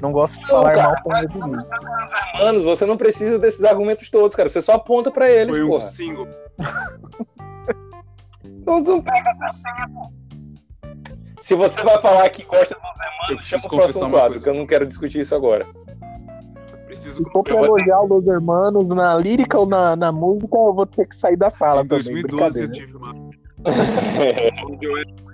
Não 0.00 0.10
gosto 0.10 0.36
de 0.36 0.42
Não, 0.42 0.48
falar 0.48 0.72
cara, 0.74 0.88
mal 0.88 0.98
sem 0.98 1.12
argumento. 1.12 1.66
Hermanos, 2.34 2.62
você 2.62 2.86
não 2.86 2.96
precisa 2.96 3.38
desses 3.38 3.62
argumentos 3.64 4.08
todos, 4.08 4.34
cara. 4.34 4.48
Você 4.48 4.62
só 4.62 4.72
aponta 4.74 5.10
pra 5.10 5.30
eles, 5.30 5.54
Foi 5.54 5.64
um 5.64 5.68
porra. 5.68 5.80
single. 5.82 6.28
Não, 8.66 8.80
não 8.80 9.02
pega 9.02 9.32
Se 11.40 11.54
você 11.54 11.82
vai 11.82 11.98
falar 12.00 12.28
que 12.30 12.42
gosta 12.44 12.74
do 12.74 12.80
Eu 12.80 12.86
chama 13.28 13.36
preciso 13.38 13.66
o 13.66 13.70
confessar 13.70 13.86
próximo 13.88 14.04
uma 14.06 14.10
quadro, 14.18 14.28
coisa. 14.30 14.44
que 14.44 14.50
eu 14.50 14.54
não 14.54 14.66
quero 14.66 14.86
discutir 14.86 15.20
isso 15.20 15.34
agora. 15.34 15.66
Preciso 16.96 17.24
Se 17.24 17.30
for 17.30 17.42
pra 17.42 17.56
elogiar 17.62 18.00
o 18.00 18.06
Los 18.06 18.26
Hermanos 18.26 18.88
na 18.88 19.16
lírica 19.16 19.58
ou 19.58 19.66
na, 19.66 19.94
na 19.96 20.10
música, 20.10 20.56
eu 20.56 20.74
vou 20.74 20.86
ter 20.86 21.06
que 21.06 21.16
sair 21.16 21.36
da 21.36 21.50
sala 21.50 21.82
Em 21.82 21.86
também. 21.86 22.04
2012 22.22 22.62
eu 22.62 22.72
tive 22.72 22.96
uma. 22.96 23.12
onde 24.70 24.86
eu 24.86 24.96
era 24.96 25.26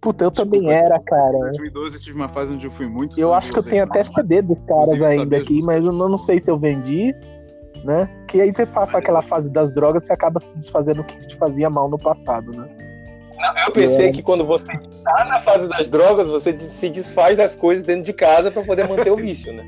Puta, 0.00 0.24
eu 0.24 0.30
Desculpa, 0.30 0.56
também 0.56 0.72
era, 0.72 0.96
Em 0.96 1.04
cara. 1.04 1.38
2012 1.38 1.96
eu 1.96 2.00
tive 2.00 2.16
uma 2.16 2.28
fase 2.28 2.54
onde 2.54 2.66
eu 2.66 2.70
fui 2.70 2.86
muito. 2.86 3.20
Eu 3.20 3.34
acho 3.34 3.52
que 3.52 3.58
eu 3.58 3.62
tenho 3.62 3.84
até. 3.84 4.02
CD 4.02 4.40
dos 4.40 4.58
caras 4.66 5.02
ainda 5.02 5.36
aqui, 5.36 5.62
mas 5.64 5.84
eu 5.84 5.92
não, 5.92 6.08
não 6.08 6.18
sei 6.18 6.40
se 6.40 6.50
eu 6.50 6.58
vendi, 6.58 7.14
né? 7.84 8.08
Que 8.26 8.40
aí 8.40 8.50
você 8.50 8.64
passa 8.64 8.96
aquela 8.96 9.20
fase 9.20 9.50
das 9.50 9.74
drogas, 9.74 10.04
você 10.04 10.12
acaba 10.12 10.40
se 10.40 10.56
desfazendo 10.56 10.98
do 10.98 11.04
que 11.04 11.26
te 11.26 11.36
fazia 11.36 11.68
mal 11.68 11.88
no 11.90 11.98
passado, 11.98 12.50
né? 12.50 12.66
Eu 13.66 13.72
pensei 13.72 14.12
que 14.12 14.22
quando 14.22 14.44
você 14.44 14.66
tá 15.04 15.24
na 15.24 15.40
fase 15.40 15.68
das 15.68 15.88
drogas, 15.88 16.28
você 16.28 16.58
se 16.58 16.90
desfaz 16.90 17.36
das 17.36 17.56
coisas 17.56 17.84
dentro 17.84 18.02
de 18.04 18.12
casa 18.12 18.50
pra 18.50 18.62
poder 18.62 18.88
manter 18.88 19.10
o 19.10 19.16
vício, 19.16 19.52
né? 19.52 19.64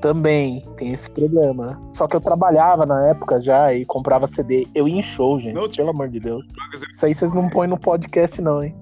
Também 0.00 0.62
tem 0.76 0.92
esse 0.92 1.08
problema. 1.08 1.80
Só 1.94 2.06
que 2.06 2.14
eu 2.14 2.20
trabalhava 2.20 2.84
na 2.84 3.08
época 3.08 3.40
já 3.40 3.72
e 3.72 3.84
comprava 3.86 4.26
CD. 4.26 4.66
Eu 4.74 4.86
ia 4.86 5.00
em 5.00 5.02
show, 5.02 5.40
gente. 5.40 5.54
Não, 5.54 5.62
tipo, 5.62 5.76
Pelo 5.76 5.90
amor 5.90 6.08
de 6.08 6.18
Deus. 6.18 6.46
Isso 6.92 7.06
aí 7.06 7.14
vocês 7.14 7.32
não 7.32 7.48
põem 7.48 7.68
no 7.68 7.78
podcast, 7.78 8.40
não, 8.40 8.62
hein? 8.62 8.74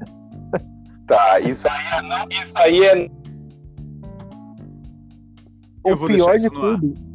Tá, 1.07 1.41
isso 1.41 1.69
aí 1.69 1.87
é. 1.99 2.03
Não, 2.03 2.27
isso 2.31 2.53
aí 2.57 2.85
é. 2.85 3.11
Eu 5.85 5.95
o 5.95 5.97
vou 5.99 6.07
pior 6.09 6.33
deixar 6.33 6.37
de 6.37 6.47
ar. 6.47 6.51
tudo 6.61 7.13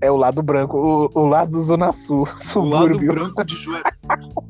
é 0.00 0.10
o 0.10 0.16
lado 0.16 0.42
branco, 0.42 0.76
o, 0.78 1.20
o 1.20 1.26
lado 1.26 1.60
Zona 1.62 1.92
Sul, 1.92 2.22
O 2.22 2.24
lado 2.24 2.40
subúrbio. 2.40 3.12
branco 3.12 3.44
de 3.44 3.54
Juarez. 3.54 3.92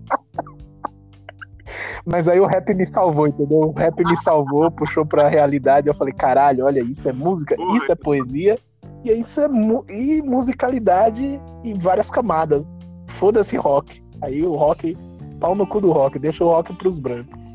Mas 2.10 2.26
aí 2.26 2.40
o 2.40 2.46
rap 2.46 2.72
me 2.74 2.86
salvou, 2.86 3.26
entendeu? 3.26 3.58
O 3.58 3.72
rap 3.72 4.02
me 4.02 4.16
salvou, 4.18 4.70
puxou 4.70 5.04
pra 5.04 5.28
realidade. 5.28 5.88
Eu 5.88 5.94
falei, 5.94 6.14
caralho, 6.14 6.64
olha, 6.64 6.80
isso 6.80 7.06
é 7.06 7.12
música, 7.12 7.54
isso 7.76 7.92
é 7.92 7.94
poesia, 7.94 8.58
e 9.04 9.12
isso 9.12 9.40
é 9.40 9.48
mu 9.48 9.84
e 9.90 10.22
musicalidade 10.22 11.38
em 11.62 11.74
várias 11.74 12.10
camadas. 12.10 12.64
Foda-se 13.08 13.58
rock. 13.58 14.02
Aí 14.22 14.42
o 14.42 14.54
rock, 14.54 14.96
pau 15.38 15.54
no 15.54 15.66
cu 15.66 15.82
do 15.82 15.92
rock, 15.92 16.18
deixa 16.18 16.42
o 16.42 16.48
rock 16.48 16.74
pros 16.76 16.98
brancos. 16.98 17.54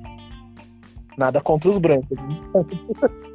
Nada 1.17 1.41
contra 1.41 1.69
os 1.69 1.79
brancos. 1.79 2.17
né? 2.17 2.39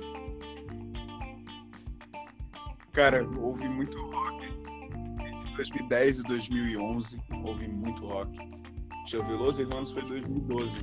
Cara, 2.93 3.29
houve 3.41 3.69
muito 3.69 3.97
rock. 3.99 4.53
Entre 5.25 5.57
2010 5.57 6.21
e 6.21 6.23
2011, 6.25 7.21
houve 7.45 7.69
muito 7.69 8.07
rock. 8.07 8.58
Ouvi 9.17 9.33
Los 9.33 9.59
Hermanos 9.59 9.91
foi 9.91 10.03
em 10.03 10.07
2012. 10.09 10.83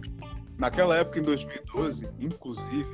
Naquela 0.58 0.96
época, 0.98 1.20
em 1.20 1.24
2012, 1.24 2.10
inclusive, 2.20 2.88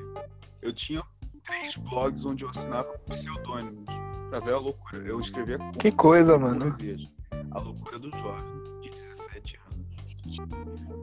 eu 0.61 0.73
tinha 0.73 1.01
três 1.43 1.75
blogs 1.77 2.25
onde 2.25 2.43
eu 2.43 2.49
assinava 2.49 2.89
pseudônimos. 3.09 3.85
Pra 4.29 4.39
ver 4.39 4.53
a 4.53 4.57
loucura. 4.59 5.03
Eu 5.05 5.19
escrevia 5.19 5.57
Que 5.77 5.91
coisa, 5.91 6.37
mano. 6.37 6.71
poesias. 6.71 7.01
A 7.51 7.59
loucura 7.59 7.99
do 7.99 8.09
jovem, 8.17 8.43
de 8.81 8.89
17 8.89 9.59
anos. 9.67 10.37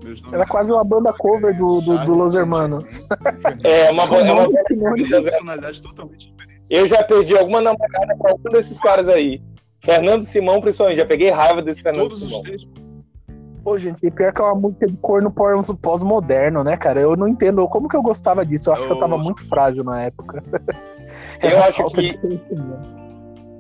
Meus 0.03 0.21
nomes 0.23 0.33
Era 0.35 0.47
quase 0.47 0.73
uma 0.73 0.83
banda 0.85 1.13
cover 1.13 1.57
do- 1.57 1.81
do- 1.83 2.05
do 2.05 2.15
Los 2.15 2.35
Hermanos. 2.35 2.85
É 3.65 3.91
uma, 3.91 4.05
é 4.05 4.33
uma 4.33 4.49
Uma 4.49 4.95
personalidade 5.23 5.83
totalmente 5.83 6.31
diferente. 6.31 6.63
Eu 6.71 6.87
já 6.87 7.03
perdi 7.05 7.37
alguma 7.37 7.61
namorada 7.61 8.17
pra 8.17 8.31
algum 8.33 8.51
desses 8.51 8.81
caras 8.81 9.09
aí. 9.09 9.43
Fernando 9.85 10.23
Simão, 10.23 10.61
principalmente. 10.61 10.97
Já 10.99 11.07
peguei 11.07 11.31
raiva 11.31 11.61
desse 11.63 11.83
Fernando 11.83 12.03
Todos 12.05 12.23
os 12.23 12.29
Simão. 12.29 12.43
três 12.43 12.65
Pô, 13.69 13.79
gente, 13.79 14.07
e 14.07 14.11
pior 14.11 14.33
que 14.33 14.41
é 14.41 14.45
uma 14.45 14.55
música 14.55 14.87
de 14.87 14.97
corno 14.97 15.31
pós- 15.31 15.71
pós-moderno, 15.83 16.65
né, 16.65 16.75
cara? 16.75 17.01
Eu 17.03 17.15
não 17.17 17.29
entendo 17.29 17.69
como 17.69 17.87
que 17.87 17.95
eu 17.95 18.03
gostava 18.03 18.45
disso. 18.45 18.71
Eu 18.71 18.75
acho 18.75 18.87
que 18.87 18.93
eu 18.93 18.99
tava 18.99 19.17
Eu- 19.17 19.19
muito 19.19 19.47
frágil 19.47 19.85
na 19.85 20.01
época. 20.05 20.43
Eu 21.43 21.51
Era 21.51 21.67
acho 21.67 21.85
que-. 21.91 22.19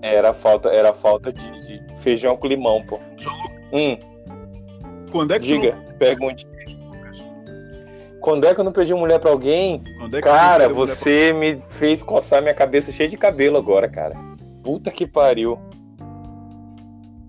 Era 0.00 0.32
falta, 0.32 0.68
era 0.70 0.92
falta 0.94 1.32
de, 1.32 1.42
de 1.66 1.94
feijão 1.96 2.36
com 2.36 2.46
limão, 2.46 2.82
pô. 2.86 2.98
Hum, 3.72 3.96
Quando 5.12 5.32
é 5.34 5.38
que 5.38 5.46
diga, 5.46 5.76
pergunte. 5.98 6.46
Quando 8.20 8.46
é 8.46 8.54
que 8.54 8.60
eu 8.60 8.64
não 8.64 8.72
perdi 8.72 8.94
mulher 8.94 9.20
pra 9.20 9.30
alguém? 9.30 9.82
tu... 10.10 10.16
É 10.16 10.20
Cara, 10.22 10.68
tu 10.68 10.74
você 10.74 11.32
me 11.32 11.62
fez 11.68 12.02
coçar 12.02 12.40
minha 12.42 12.54
cabeça 12.54 12.90
cheia 12.90 13.08
de 13.08 13.16
cabelo 13.16 13.56
agora, 13.58 13.88
cara. 13.88 14.16
Puta 14.62 14.90
que 14.90 15.06
pariu. 15.06 15.58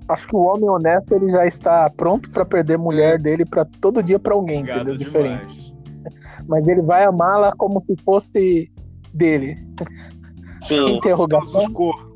Acho 0.10 0.28
que 0.28 0.36
o 0.36 0.40
homem 0.40 0.68
honesto 0.68 1.14
ele 1.14 1.32
já 1.32 1.46
está 1.46 1.88
pronto 1.96 2.32
pra 2.32 2.44
perder 2.44 2.76
a 2.76 2.80
mulher 2.80 3.20
dele 3.20 3.46
pra 3.46 3.64
todo 3.80 4.02
dia 4.02 4.18
pra 4.18 4.34
alguém, 4.34 4.66
Gado 4.66 4.90
entendeu? 4.90 4.98
Diferente. 4.98 5.46
demais. 5.46 5.74
Mas 6.48 6.68
ele 6.68 6.82
vai 6.82 7.04
amá-la 7.04 7.54
como 7.56 7.84
se 7.86 7.96
fosse 8.04 8.72
dele. 9.14 9.56
Sim. 10.62 10.98
Interrogação. 10.98 11.62
os 11.62 11.68
corpos. 11.68 12.10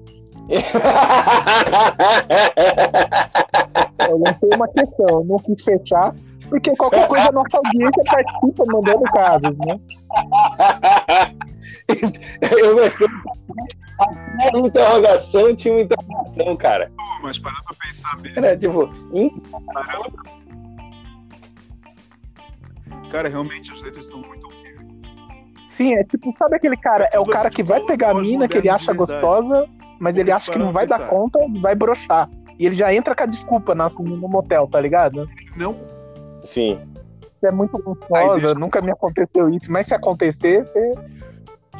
Eu 4.09 4.17
lancei 4.17 4.49
uma 4.55 4.67
questão, 4.67 5.05
eu 5.07 5.23
não 5.25 5.37
quis 5.39 5.63
fechar, 5.63 6.13
porque 6.49 6.75
qualquer 6.75 7.07
coisa 7.07 7.29
a 7.29 7.31
nossa 7.31 7.57
audiência 7.57 8.03
participa 8.03 8.65
mandando 8.65 9.03
casos, 9.13 9.57
né? 9.59 9.79
eu 12.59 12.75
gostei. 12.75 13.07
A 13.99 14.57
interrogação 14.57 15.55
tinha 15.55 15.73
uma 15.75 15.81
interrogação 15.81 16.55
cara. 16.57 16.91
Pô, 16.97 17.03
mas 17.23 17.37
parando 17.39 17.63
pra 17.63 17.75
pensar 17.87 18.15
mesmo, 18.21 18.37
Era 18.39 18.57
tipo, 18.57 18.89
cara, 23.11 23.29
realmente 23.29 23.71
as 23.71 23.81
letras 23.81 24.07
são 24.07 24.19
muito 24.19 24.45
horríveis. 24.47 24.63
Sim, 25.67 25.95
é 25.95 26.03
tipo, 26.03 26.33
sabe 26.37 26.55
aquele 26.55 26.77
cara? 26.77 27.07
É 27.11 27.19
o 27.19 27.25
cara 27.25 27.49
que 27.49 27.63
vai 27.63 27.81
pegar 27.81 28.11
a 28.11 28.13
mina 28.15 28.47
que 28.47 28.57
ele 28.57 28.69
acha 28.69 28.93
gostosa, 28.93 29.67
mas 29.99 30.17
ele 30.17 30.31
acha 30.31 30.51
que 30.51 30.57
não 30.57 30.71
vai 30.71 30.85
dar 30.87 31.07
conta 31.07 31.39
e 31.45 31.59
vai 31.59 31.75
broxar. 31.75 32.29
E 32.59 32.65
ele 32.65 32.75
já 32.75 32.93
entra 32.93 33.15
com 33.15 33.23
a 33.23 33.27
desculpa 33.27 33.73
na- 33.73 33.89
no 33.99 34.27
motel, 34.27 34.67
tá 34.67 34.79
ligado? 34.79 35.27
Não, 35.55 35.75
sim. 36.43 36.79
Você 37.39 37.47
é 37.47 37.51
muito 37.51 37.77
gostosa, 37.79 38.53
nunca 38.55 38.81
me 38.81 38.91
aconteceu 38.91 39.49
isso, 39.49 39.71
mas 39.71 39.87
se 39.87 39.93
acontecer, 39.93 40.63
você 40.65 40.93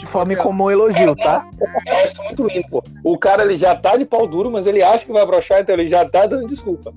some 0.08 0.34
aquela- 0.34 0.44
como 0.48 0.66
um 0.66 0.72
elogio, 0.72 1.16
tá? 1.16 1.48
Eu 1.88 1.94
acho 1.98 2.06
isso 2.08 2.24
muito 2.24 2.48
lindo, 2.48 2.68
pô. 2.70 2.84
O 3.04 3.18
cara 3.18 3.44
ele 3.44 3.56
já 3.58 3.76
tá 3.76 3.96
de 3.96 4.06
pau 4.06 4.28
duro, 4.28 4.50
mas 4.52 4.66
ele 4.68 4.82
acha 4.82 5.06
que 5.06 5.12
vai 5.12 5.26
broxar, 5.26 5.62
então 5.62 5.76
ele 5.76 5.88
já 5.88 6.04
tá 6.08 6.26
dando 6.26 6.48
desculpa. 6.48 6.94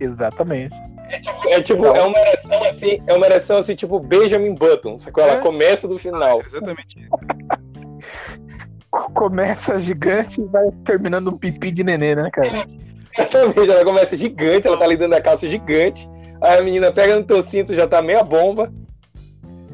Exatamente. 0.00 0.74
É 1.10 1.18
tipo, 1.20 1.48
é, 1.48 1.60
tipo, 1.62 1.82
Não. 1.82 1.96
é 1.96 2.02
uma 2.02 2.18
ereção 2.18 2.62
assim, 2.64 3.02
é 3.06 3.14
uma 3.14 3.26
ereção 3.26 3.56
assim, 3.58 3.74
tipo 3.74 3.98
Benjamin 3.98 4.54
Button, 4.54 4.96
sacou? 4.98 5.24
Ela 5.24 5.34
É. 5.34 5.40
começa 5.40 5.88
do 5.88 5.98
final. 5.98 6.40
Exatamente 6.44 6.98
isso. 7.00 7.08
Começa 9.14 9.78
gigante 9.78 10.40
e 10.40 10.44
vai 10.44 10.70
terminando 10.84 11.28
um 11.28 11.36
pipi 11.38 11.70
de 11.70 11.82
nenê, 11.84 12.14
né, 12.14 12.30
cara? 12.30 12.66
Exatamente, 13.18 13.70
ela 13.70 13.84
começa 13.84 14.16
gigante, 14.16 14.66
ela 14.66 14.76
tá 14.76 14.84
ali 14.84 14.96
dentro 14.96 15.12
da 15.12 15.20
calça 15.20 15.48
gigante. 15.48 16.08
Aí 16.40 16.58
a 16.58 16.62
menina 16.62 16.92
pega 16.92 17.18
no 17.18 17.24
teu 17.24 17.42
cinto, 17.42 17.74
já 17.74 17.86
tá 17.86 18.00
meia 18.00 18.22
bomba. 18.22 18.72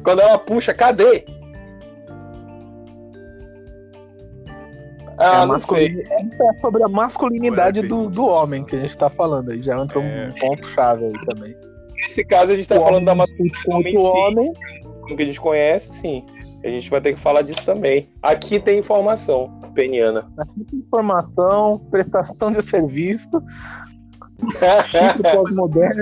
Quando 0.03 0.21
ela 0.21 0.37
puxa, 0.37 0.73
cadê? 0.73 1.25
Ah, 5.25 5.39
sei. 5.39 5.47
masculini- 5.47 6.01
é 6.01 6.53
sobre 6.61 6.83
a 6.83 6.87
masculinidade 6.87 7.81
do, 7.87 8.09
do 8.09 8.27
homem 8.27 8.63
que 8.63 8.75
a 8.75 8.79
gente 8.79 8.97
tá 8.97 9.09
falando 9.09 9.51
aí. 9.51 9.61
Já 9.63 9.77
entra 9.81 9.99
É. 10.01 10.29
um 10.29 10.31
ponto 10.33 10.67
chave 10.69 11.05
aí 11.05 11.25
também. 11.25 11.55
Nesse 11.95 12.23
caso, 12.25 12.51
a 12.51 12.55
gente 12.55 12.67
tá 12.67 12.77
O 12.77 12.81
falando 12.81 13.05
da 13.05 13.13
homem 13.13 13.67
homem 13.67 13.97
outro 13.97 14.11
cis. 14.11 14.45
homem. 14.45 14.53
masculinidade 15.07 15.15
que 15.15 15.23
a 15.23 15.25
gente 15.25 15.41
conhece, 15.41 15.93
sim. 15.93 16.25
A 16.63 16.67
gente 16.69 16.89
vai 16.89 16.99
ter 16.99 17.13
que 17.13 17.19
falar 17.19 17.41
disso 17.43 17.63
também. 17.65 18.09
Aqui 18.23 18.59
tem 18.59 18.79
informação 18.79 19.59
peniana. 19.75 20.27
Aqui 20.37 20.63
tem 20.63 20.79
informação, 20.79 21.79
prestação 21.91 22.51
de 22.51 22.61
serviço, 22.61 23.41
chifre 24.87 25.23
pós-moderno. 25.31 26.01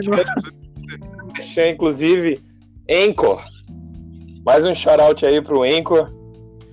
Inclusive, 1.72 2.40
Anchor. 2.90 3.44
Mais 4.46 4.66
um 4.66 4.74
shout-out 4.76 5.26
aí 5.26 5.42
pro 5.42 5.64
Anchor. 5.64 6.12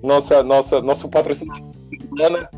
Nossa, 0.02 0.42
nossa, 0.42 0.80
nosso 0.80 1.08
patrocinador. 1.08 1.69
Ana. 2.18 2.50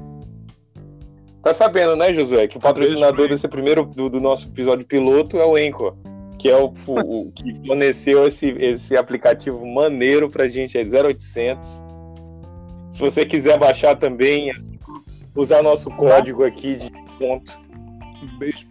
Tá 1.42 1.52
sabendo, 1.52 1.96
né, 1.96 2.12
Josué? 2.12 2.46
Que 2.46 2.56
o 2.56 2.60
patrocinador 2.60 3.28
desse 3.28 3.48
primeiro 3.48 3.84
do, 3.84 4.08
do 4.08 4.20
nosso 4.20 4.46
episódio 4.48 4.86
piloto 4.86 5.38
é 5.38 5.44
o 5.46 5.56
Anchor. 5.56 5.94
Que 6.38 6.48
é 6.48 6.56
o, 6.56 6.72
o- 6.86 7.26
o 7.28 7.32
que 7.34 7.54
forneceu 7.66 8.26
esse, 8.26 8.50
esse 8.50 8.96
aplicativo 8.96 9.66
maneiro 9.66 10.30
pra 10.30 10.46
gente, 10.48 10.78
é 10.78 10.82
0800. 10.82 11.84
Se 12.90 13.00
você 13.00 13.24
quiser 13.26 13.58
baixar 13.58 13.96
também, 13.96 14.50
é 14.50 14.54
usar 15.34 15.62
nosso 15.62 15.90
código 15.90 16.44
aqui 16.44 16.76
de 16.76 16.90
desconto. 16.90 17.58
Um 18.22 18.38
beijo. 18.38 18.66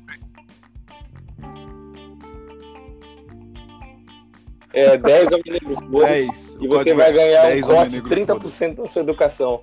É 4.74 4.96
10 4.98 5.28
homem 5.28 5.44
negro 5.48 5.76
foda 5.76 6.06
10. 6.08 6.58
E 6.62 6.67
você 6.67 6.94
vai 6.94 7.12
ganhar 7.12 7.44
um 7.46 7.48
10 7.50 7.62
corte 7.65 7.78
homem 7.78 7.89
de 7.89 8.10
negro, 8.10 8.36
30% 8.39 8.76
da 8.76 8.88
sua 8.88 9.02
educação. 9.02 9.62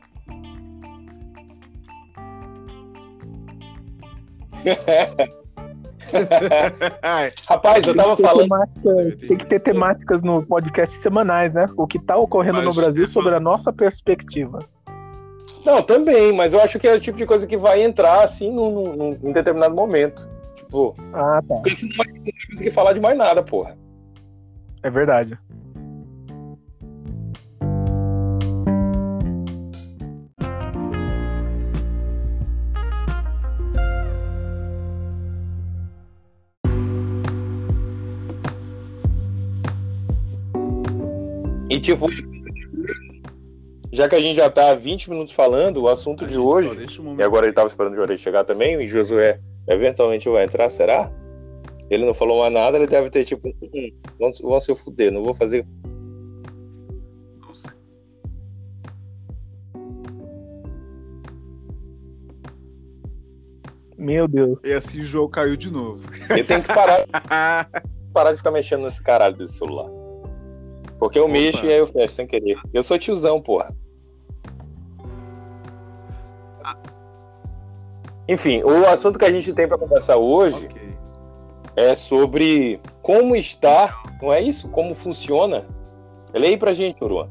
Rapaz, 7.47 7.87
eu 7.87 7.95
tava 7.95 8.17
Tem 8.17 8.25
falando. 8.27 8.49
temática- 8.49 9.27
tem 9.27 9.37
que 9.37 9.47
ter 9.47 9.61
temáticas 9.61 10.23
no 10.23 10.43
podcast 10.43 10.95
semanais, 10.97 11.53
né? 11.53 11.69
O 11.77 11.87
que 11.87 11.99
tá 11.99 12.17
ocorrendo 12.17 12.59
no 12.61 12.67
Mas, 12.67 12.77
Brasil 12.77 13.05
Stefano- 13.07 13.13
sobre 13.25 13.35
a 13.37 13.41
nossa 13.41 13.73
perspectiva. 13.73 14.61
Não, 15.65 15.83
também, 15.83 16.33
mas 16.33 16.53
eu 16.53 16.61
acho 16.61 16.79
que 16.79 16.87
é 16.89 16.95
o 16.95 17.01
tipo 17.01 17.19
de 17.19 17.27
coisa 17.27 17.47
que 17.47 17.57
vai 17.57 17.83
entrar 17.83 18.23
assim 18.25 18.51
num, 18.53 18.97
num, 18.97 19.19
num 19.23 19.33
determinado 19.33 19.75
momento. 19.75 20.27
Tipo, 20.55 20.95
Ah, 21.13 21.43
tá. 21.47 21.55
porque 21.57 21.75
senão 21.75 21.93
não 21.97 22.05
vai 22.23 22.33
conseguir 22.51 22.71
falar 22.71 22.93
de 22.93 23.01
mais 23.01 23.17
nada, 23.19 23.43
porra. 23.43 23.77
É 24.83 24.89
verdade. 24.91 25.37
E 41.79 41.81
tipo, 41.81 42.09
já 43.93 44.09
que 44.09 44.17
a 44.17 44.21
gente 44.21 44.35
já 44.35 44.51
tá 44.51 44.73
há 44.73 44.75
20 44.75 45.11
minutos 45.11 45.33
falando, 45.33 45.83
o 45.83 45.89
assunto 45.89 46.25
a 46.25 46.27
de 46.27 46.37
hoje. 46.37 47.01
um 47.01 47.17
E 47.17 47.23
agora 47.23 47.47
ele 47.47 47.53
tava 47.53 47.69
esperando 47.69 47.93
o 47.93 47.95
Juarez 47.95 48.21
chegar 48.21 48.45
também, 48.45 48.75
e 48.83 48.89
Josué 48.89 49.39
eventualmente 49.69 50.29
vai 50.29 50.45
entrar, 50.45 50.69
será? 50.71 51.09
Ele 51.89 52.05
não 52.05 52.13
falou 52.13 52.41
mais 52.41 52.53
nada, 52.53 52.77
ele 52.77 52.89
deve 52.89 53.11
ter 53.11 53.25
tipo, 53.25 53.47
"Hum, 53.49 53.93
vão, 54.19 54.33
vão 54.43 54.61
se 54.61 54.75
fuder, 54.75 55.13
não 55.13 55.23
vou 55.23 55.33
fazer. 55.33 55.65
Não 57.47 57.55
sei. 57.55 57.73
Meu 63.97 64.27
Deus. 64.27 64.59
E 64.65 64.73
assim 64.73 65.01
o 65.01 65.05
João 65.05 65.29
caiu 65.29 65.57
de 65.57 65.71
novo. 65.71 66.03
Ele 66.29 66.43
tem 66.43 66.61
que 66.61 66.75
parar, 66.75 67.07
parar 68.13 68.33
de 68.33 68.39
ficar 68.39 68.51
mexendo 68.51 68.83
nesse 68.83 69.01
caralho 69.01 69.37
desse 69.37 69.59
celular. 69.59 69.98
Porque 70.99 71.19
eu 71.19 71.25
Opa. 71.25 71.33
mexo 71.33 71.65
e 71.65 71.73
aí 71.73 71.79
eu 71.79 71.87
fecho 71.87 72.15
sem 72.15 72.27
querer. 72.27 72.59
Eu 72.73 72.83
sou 72.83 72.99
tiozão, 72.99 73.41
porra. 73.41 73.75
Enfim, 78.29 78.63
o 78.63 78.87
assunto 78.87 79.19
que 79.19 79.25
a 79.25 79.33
gente 79.33 79.53
tem 79.55 79.67
pra 79.67 79.79
conversar 79.79 80.17
hoje 80.17 80.67
ok. 80.67 80.91
é 81.77 81.95
sobre 81.95 82.79
como 83.01 83.35
está, 83.35 84.03
não 84.21 84.31
é 84.33 84.43
isso? 84.43 84.69
Como 84.69 84.95
funciona. 84.95 85.65
Leia 86.35 86.51
aí 86.51 86.59
pra 86.59 86.75
gente, 86.75 87.03
Uruan. 87.03 87.29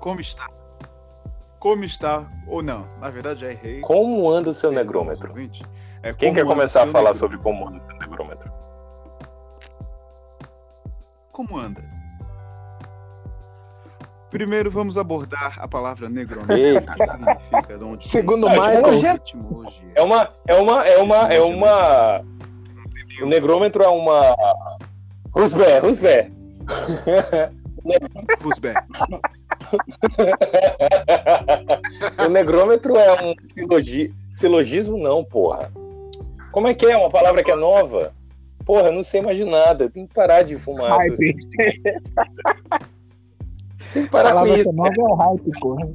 Como 0.00 0.20
está? 0.20 0.48
Como 1.58 1.84
está? 1.84 2.26
Ou 2.46 2.62
não? 2.62 2.86
Na 3.00 3.10
verdade, 3.10 3.40
já 3.42 3.50
errei. 3.50 3.80
Como 3.80 4.28
anda 4.30 4.50
o 4.50 4.54
seu 4.54 4.72
negrômetro? 4.72 5.34
É 6.02 6.12
Quem 6.14 6.32
quer 6.32 6.44
começar 6.44 6.84
a 6.84 6.86
falar 6.86 7.12
negrômetro. 7.12 7.18
sobre 7.18 7.38
como 7.38 7.68
anda 7.68 7.78
o 7.78 7.86
seu 7.86 7.98
negrômetro? 7.98 8.53
Como 11.34 11.58
anda? 11.58 11.82
Primeiro 14.30 14.70
vamos 14.70 14.96
abordar 14.96 15.56
a 15.58 15.66
palavra. 15.66 16.08
Eita. 16.08 16.92
O 16.92 16.96
que 16.96 17.06
significa? 17.06 17.76
De 17.78 17.84
onde 17.84 18.06
Segundo 18.08 18.48
Michael, 18.48 18.98
já- 19.00 19.14
etimologia. 19.14 19.90
É 19.96 20.02
uma, 20.02 20.30
é 20.46 20.54
uma, 20.54 20.86
é 20.86 20.98
uma, 20.98 21.34
é 21.34 21.40
uma. 21.40 22.24
O 23.20 23.26
negrômetro 23.26 23.82
é 23.82 23.88
uma. 23.88 24.36
Rusbé, 25.34 25.80
Rusbé. 25.80 26.30
Rusbé. 28.40 28.74
o 32.24 32.28
negrômetro 32.28 32.96
é 32.96 33.22
um 33.24 33.34
silogi... 33.52 34.14
silogismo, 34.32 34.96
não, 34.96 35.24
porra. 35.24 35.72
Como 36.52 36.68
é 36.68 36.74
que 36.74 36.86
é? 36.86 36.96
Uma 36.96 37.10
palavra 37.10 37.42
que 37.42 37.50
é 37.50 37.56
nova? 37.56 38.14
Porra, 38.64 38.88
eu 38.88 38.92
não 38.92 39.02
sei 39.02 39.20
mais 39.20 39.36
de 39.36 39.44
nada. 39.44 39.90
Tem 39.90 40.06
que 40.06 40.14
parar 40.14 40.42
de 40.42 40.56
fumar. 40.56 40.98
Tem 43.92 44.04
que 44.04 44.08
parar 44.10 44.34
com 44.34 44.46
isso. 44.46 44.70
é 44.70 44.72
nova 44.72 44.94
é 44.96 45.02
o 45.02 45.14
hype, 45.14 45.50
porra. 45.60 45.88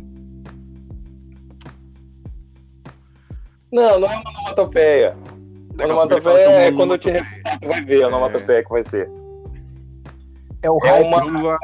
Não, 3.72 4.00
não 4.00 4.08
é 4.12 4.16
uma 4.18 4.30
onomatopeia. 4.32 5.16
Onomatopeia 5.82 6.38
é 6.38 6.70
uma 6.70 6.78
quando 6.78 6.92
eu 6.94 6.98
te 6.98 7.10
onomatopeia. 7.10 7.34
refutar, 7.44 7.60
tu 7.60 7.68
vai 7.68 7.86
ver 7.86 8.04
a 8.04 8.08
onomatopeia 8.08 8.64
que 8.64 8.70
vai 8.70 8.84
ser. 8.84 9.10
É 10.62 10.70
o 10.70 10.78
É 10.84 10.90
hype. 10.90 11.06
uma- 11.08 11.42
lá. 11.44 11.58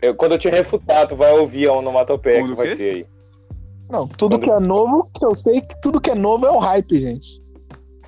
Eu- 0.00 0.14
quando 0.14 0.32
eu 0.32 0.38
te 0.38 0.48
refutar, 0.48 1.06
tu 1.06 1.16
vai 1.16 1.32
ouvir 1.32 1.66
a 1.68 1.72
onomatopeia 1.72 2.40
Quando 2.40 2.50
que 2.50 2.56
vai 2.56 2.68
ser 2.74 2.94
aí. 2.94 3.06
Não, 3.90 4.06
tudo 4.08 4.38
que 4.38 4.50
é 4.50 4.58
novo, 4.60 5.08
que 5.14 5.24
eu 5.24 5.36
sei 5.36 5.60
que 5.60 5.80
tudo 5.80 6.00
que 6.00 6.10
é 6.10 6.14
novo 6.14 6.46
é 6.46 6.50
o 6.50 6.58
hype, 6.58 7.00
gente. 7.00 7.42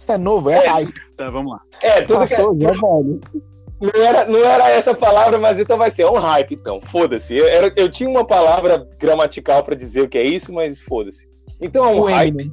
É 0.08 0.18
novo, 0.18 0.50
é 0.50 0.64
É, 0.64 0.68
hype. 0.68 0.92
Tá, 1.16 1.30
vamos 1.30 1.52
lá. 1.52 1.60
É, 1.82 2.02
tudo 2.02 2.06
que 2.26 2.34
é, 2.34 2.36
Passou, 2.36 2.56
já 2.60 2.68
é 2.68 2.72
velho. 2.72 3.20
não, 3.80 4.02
era, 4.04 4.24
não 4.26 4.38
era 4.44 4.70
essa 4.70 4.94
palavra, 4.94 5.38
mas 5.38 5.58
então 5.60 5.76
vai 5.76 5.90
ser 5.90 6.02
é 6.02 6.10
um 6.10 6.18
hype, 6.18 6.54
então. 6.54 6.80
Foda-se. 6.80 7.34
Eu, 7.36 7.46
era- 7.46 7.72
eu 7.76 7.90
tinha 7.90 8.08
uma 8.08 8.24
palavra 8.26 8.86
gramatical 8.98 9.62
pra 9.64 9.74
dizer 9.74 10.02
o 10.02 10.08
que 10.08 10.18
é 10.18 10.24
isso, 10.24 10.52
mas 10.52 10.80
foda-se. 10.80 11.28
Então 11.60 11.84
é 11.84 11.88
um 11.88 12.00
O 12.00 12.04
hype. 12.04 12.28
Eminem. 12.34 12.52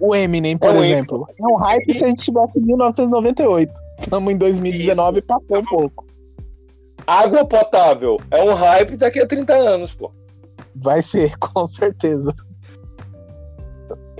O 0.00 0.14
Eminem, 0.16 0.58
por 0.58 0.68
É 0.68 0.78
o 0.78 0.84
exemplo. 0.84 1.26
É 1.38 1.44
um 1.44 1.56
hype 1.56 1.94
se 1.94 2.04
a 2.04 2.08
gente 2.08 2.18
estivesse 2.18 2.58
em 2.58 2.62
1998. 2.62 3.72
Estamos 4.00 4.32
em 4.32 4.36
2019 4.36 5.18
e 5.18 5.22
passou 5.22 5.58
um 5.58 5.62
pouco. 5.64 6.06
Água 7.06 7.44
potável 7.44 8.16
é 8.30 8.42
um 8.42 8.52
hype 8.54 8.96
daqui 8.96 9.20
a 9.20 9.26
30 9.26 9.54
anos, 9.54 9.92
pô. 9.94 10.10
Vai 10.74 11.02
ser, 11.02 11.36
com 11.38 11.66
certeza. 11.66 12.34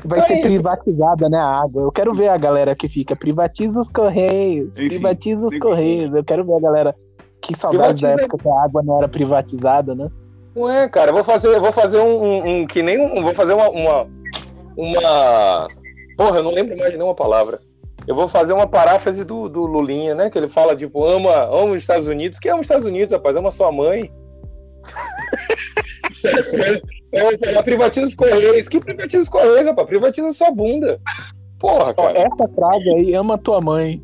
Vai 0.04 0.18
Então 0.18 0.26
ser 0.28 0.34
é 0.34 0.38
isso. 0.38 0.46
privatizada, 0.62 1.28
né, 1.28 1.38
a 1.38 1.46
água. 1.62 1.82
Eu 1.82 1.92
quero 1.92 2.12
ver 2.14 2.28
a 2.28 2.36
galera 2.36 2.74
que 2.74 2.88
fica, 2.88 3.14
privatiza 3.14 3.80
os 3.80 3.88
Correios, 3.88 4.76
Enfim, 4.76 4.88
privatiza 4.88 5.46
os 5.46 5.58
Correios. 5.58 6.14
Eu 6.14 6.24
quero 6.24 6.44
ver 6.44 6.54
a 6.54 6.60
galera. 6.60 6.96
Que 7.40 7.56
saudade 7.56 8.00
da 8.02 8.08
Privatiza- 8.08 8.24
época 8.26 8.38
que 8.42 8.48
a 8.48 8.62
água 8.64 8.82
não 8.82 8.98
era 8.98 9.08
privatizada, 9.08 9.94
né? 9.94 10.08
Não 10.54 10.68
é, 10.70 10.88
cara, 10.88 11.10
eu 11.10 11.14
vou 11.14 11.24
fazer, 11.24 11.48
eu 11.48 11.60
vou 11.60 11.72
fazer 11.72 11.98
um, 11.98 12.22
um- 12.22 12.46
um- 12.62 12.66
que 12.66 12.82
nem 12.82 13.00
um, 13.00 13.22
vou 13.22 13.34
fazer 13.34 13.52
uma, 13.54 13.68
uma 13.68 14.06
uma 14.76 15.68
porra, 16.16 16.38
eu 16.38 16.42
não 16.42 16.50
lembro 16.52 16.76
mais 16.76 16.90
de 16.92 16.96
nenhuma 16.98 17.14
palavra. 17.14 17.58
Eu 18.06 18.14
vou 18.14 18.26
fazer 18.28 18.52
uma 18.52 18.66
paráfrase 18.66 19.24
do, 19.24 19.48
do 19.48 19.66
Lulinha, 19.66 20.14
né? 20.14 20.30
Que 20.30 20.38
ele 20.38 20.48
fala 20.48 20.74
tipo, 20.74 21.04
ama, 21.04 21.32
ama 21.44 21.72
os 21.72 21.80
Estados 21.80 22.06
Unidos. 22.08 22.38
Quem 22.38 22.50
ama 22.50 22.60
os 22.60 22.64
Estados 22.64 22.86
Unidos, 22.86 23.12
rapaz? 23.12 23.36
Ama 23.36 23.50
sua 23.50 23.70
mãe. 23.70 24.10
É, 27.12 27.56
é, 27.58 27.62
privatiza 27.62 28.06
os 28.06 28.14
Correios. 28.14 28.68
Que 28.68 28.80
privatiza 28.80 29.22
os 29.22 29.28
Correios, 29.28 29.66
rapaz? 29.66 29.86
Privatiza 29.86 30.32
sua 30.32 30.50
bunda. 30.50 31.00
Porra, 31.58 31.92
cara. 31.94 32.18
essa 32.18 32.48
frase 32.54 32.90
aí, 32.90 33.14
ama 33.14 33.38
tua 33.38 33.60
mãe. 33.60 34.02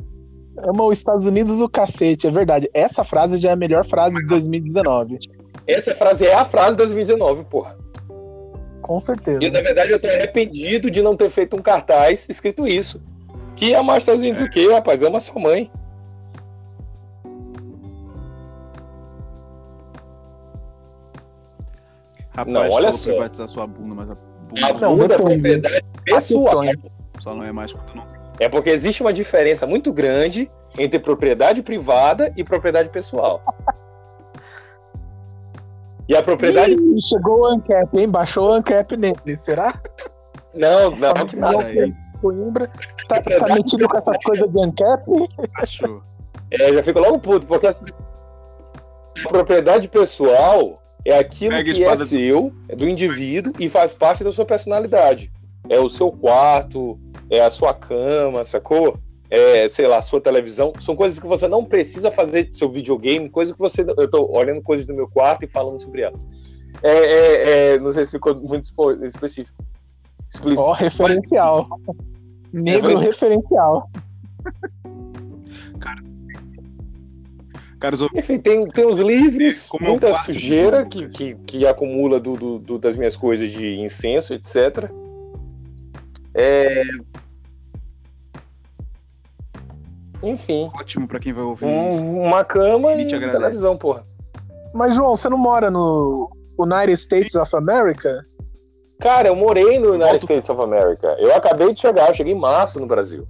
Ama 0.59 0.85
os 0.85 0.99
Estados 0.99 1.25
Unidos 1.25 1.61
o 1.61 1.69
cacete, 1.69 2.27
é 2.27 2.31
verdade. 2.31 2.69
Essa 2.75 3.05
frase 3.05 3.41
já 3.41 3.51
é 3.51 3.53
a 3.53 3.57
melhor 3.57 3.87
frase 3.87 4.21
de 4.21 4.29
2019. 4.29 5.19
Essa 5.67 5.95
frase 5.95 6.27
é 6.27 6.35
a 6.35 6.45
frase 6.45 6.71
de 6.71 6.77
2019, 6.79 7.45
porra. 7.45 7.77
Com 8.83 9.01
certeza. 9.01 9.39
E 9.43 9.51
na 9.51 9.61
verdade 9.61 9.93
eu 9.93 10.01
tô 10.01 10.09
arrependido 10.09 10.91
de 10.91 11.03
não 11.03 11.17
ter 11.17 11.31
feito 11.31 11.57
um 11.57 11.63
cartaz 11.63 12.27
escrito 12.29 12.67
isso. 12.67 13.01
Que 13.55 13.75
amar 13.75 13.99
os 13.99 14.03
Estados 14.03 14.21
Unidos 14.21 14.41
o 14.41 14.49
quê, 14.49 14.71
rapaz? 14.73 15.03
Ama 15.03 15.21
sua 15.21 15.41
mãe. 15.41 15.71
Rapaz, 22.39 22.55
Não, 22.55 22.71
olha 22.71 22.93
só. 22.93 23.11
privatizar 23.11 23.49
sua 23.49 23.67
bunda, 23.67 23.95
mas 23.95 24.11
a 24.11 24.13
A 24.13 24.73
bunda 24.73 24.87
Não, 24.87 24.97
bunda 24.97 25.15
é 25.15 25.19
propriedade 25.19 25.85
pessoal. 26.05 26.61
questões. 26.61 26.77
só 27.19 27.35
não 27.35 27.43
é 27.43 27.51
mais 27.53 27.73
quando 27.73 27.95
não 27.97 28.07
É 28.39 28.49
porque 28.49 28.71
existe 28.71 29.03
uma 29.03 29.13
diferença 29.13 29.67
muito 29.67 29.93
grande 29.93 30.49
entre 30.79 30.99
propriedade 31.01 31.63
privada 31.63 32.33
e 32.37 32.45
propriedade 32.45 32.89
pessoal. 32.91 33.43
E 36.09 36.17
a 36.17 36.23
propriedade. 36.23 36.73
Ih, 36.73 37.01
chegou 37.09 37.41
o 37.41 37.47
ANCAP, 37.47 37.99
hein? 37.99 38.09
Baixou 38.09 38.49
o 38.49 38.53
ANCAP 38.53 38.97
nele, 38.97 39.37
será? 39.37 39.75
Não, 40.55 40.91
não, 40.93 40.99
Só 41.17 41.25
que 41.27 41.37
não. 41.37 41.59
aí. 41.61 41.93
Coimbra 42.23 42.71
tá, 43.09 43.21
tá 43.23 43.55
metido 43.55 43.89
com 43.89 43.97
essas 43.99 44.17
coisas 44.25 44.51
de 44.51 44.61
ANCAP? 44.65 45.03
achou. 45.61 46.03
É, 46.53 46.73
já 46.73 46.83
fico 46.83 46.99
logo 47.01 47.19
puto, 47.19 47.47
porque 47.47 47.67
a 47.67 47.73
propriedade 49.29 49.89
pessoal 49.89 50.81
é 51.11 51.19
aquilo 51.19 51.53
que 51.65 51.83
é 51.83 51.97
seu, 52.05 52.53
é 52.69 52.77
do 52.77 52.89
indivíduo 52.89 53.53
e 53.59 53.69
faz 53.69 53.95
parte 53.95 54.23
da 54.23 54.31
sua 54.31 54.45
personalidade. 54.45 55.33
É 55.69 55.79
o 55.79 55.89
seu 55.89 56.11
quarto, 56.11 56.99
é 57.31 57.41
a 57.41 57.51
sua 57.51 57.75
cama, 57.75 58.45
sacou? 58.45 58.99
É, 59.31 59.69
sei 59.69 59.87
lá, 59.87 59.99
a 59.99 60.03
sua 60.03 60.21
televisão. 60.21 60.73
São 60.81 60.97
coisas 60.97 61.19
que 61.19 61.27
você 61.27 61.47
não 61.47 61.65
precisa 61.65 62.11
fazer 62.11 62.45
do 62.45 62.57
seu 62.57 62.71
videogame, 62.71 63.29
coisas 63.29 63.55
que 63.55 63.61
você. 63.61 63.83
Eu 63.83 64.09
tô 64.09 64.31
olhando 64.31 64.63
coisas 64.63 64.87
do 64.87 64.95
meu 64.95 65.09
quarto 65.09 65.45
e 65.45 65.49
falando 65.49 65.79
sobre 65.79 66.03
elas. 66.03 66.27
É, 66.83 66.91
é, 66.91 67.75
é, 67.75 67.79
não 67.79 67.93
sei 67.93 68.07
se 68.07 68.13
ficou 68.13 68.35
muito 68.35 68.71
específico. 69.03 69.65
Explícito. 70.31 70.63
Ó, 70.63 70.73
referencial. 70.73 71.69
Negro 72.53 72.99
referencial. 72.99 73.91
Caros 77.81 78.01
ouvintes, 78.03 78.25
Enfim, 78.25 78.39
tem, 78.41 78.67
tem 78.69 78.87
os 78.87 78.99
livros, 78.99 79.67
Como 79.71 79.87
muita 79.91 80.13
sujeira 80.15 80.79
jogo, 80.79 80.91
que, 80.91 81.01
cara. 81.01 81.13
que, 81.13 81.35
que 81.47 81.67
acumula 81.67 82.19
do, 82.19 82.35
do- 82.37 82.59
do- 82.59 82.79
das 82.79 82.97
minhas 82.97 83.17
coisas 83.17 83.51
de 83.51 83.77
incenso, 83.81 84.35
etc. 84.35 84.91
É... 86.35 86.83
Enfim, 90.23 90.69
ótimo 90.75 91.07
pra 91.07 91.21
quem 91.21 91.33
vai 91.33 91.45
ouvir 91.45 91.65
um- 91.67 91.91
isso. 91.91 92.05
uma 92.07 92.45
cama 92.45 92.93
e 92.95 93.03
agradece. 93.05 93.31
televisão, 93.33 93.77
porra. 93.77 94.05
Mas, 94.75 94.95
João, 94.95 95.17
você 95.17 95.29
não 95.29 95.39
mora 95.39 95.71
no 95.71 96.29
United 96.59 96.93
States 96.95 97.35
of 97.37 97.55
America? 97.55 98.27
Cara, 99.01 99.29
eu 99.29 99.37
morei 99.37 99.79
no 99.79 99.91
United 99.91 100.09
Volto- 100.11 100.23
States 100.25 100.51
of 100.51 100.61
America. 100.61 101.15
Eu 101.21 101.33
acabei 101.37 101.73
de 101.73 101.81
chegar, 101.81 102.09
eu 102.09 102.15
cheguei 102.15 102.33
em 102.33 102.39
março 102.39 102.81
no 102.81 102.87
Brasil. 102.87 103.27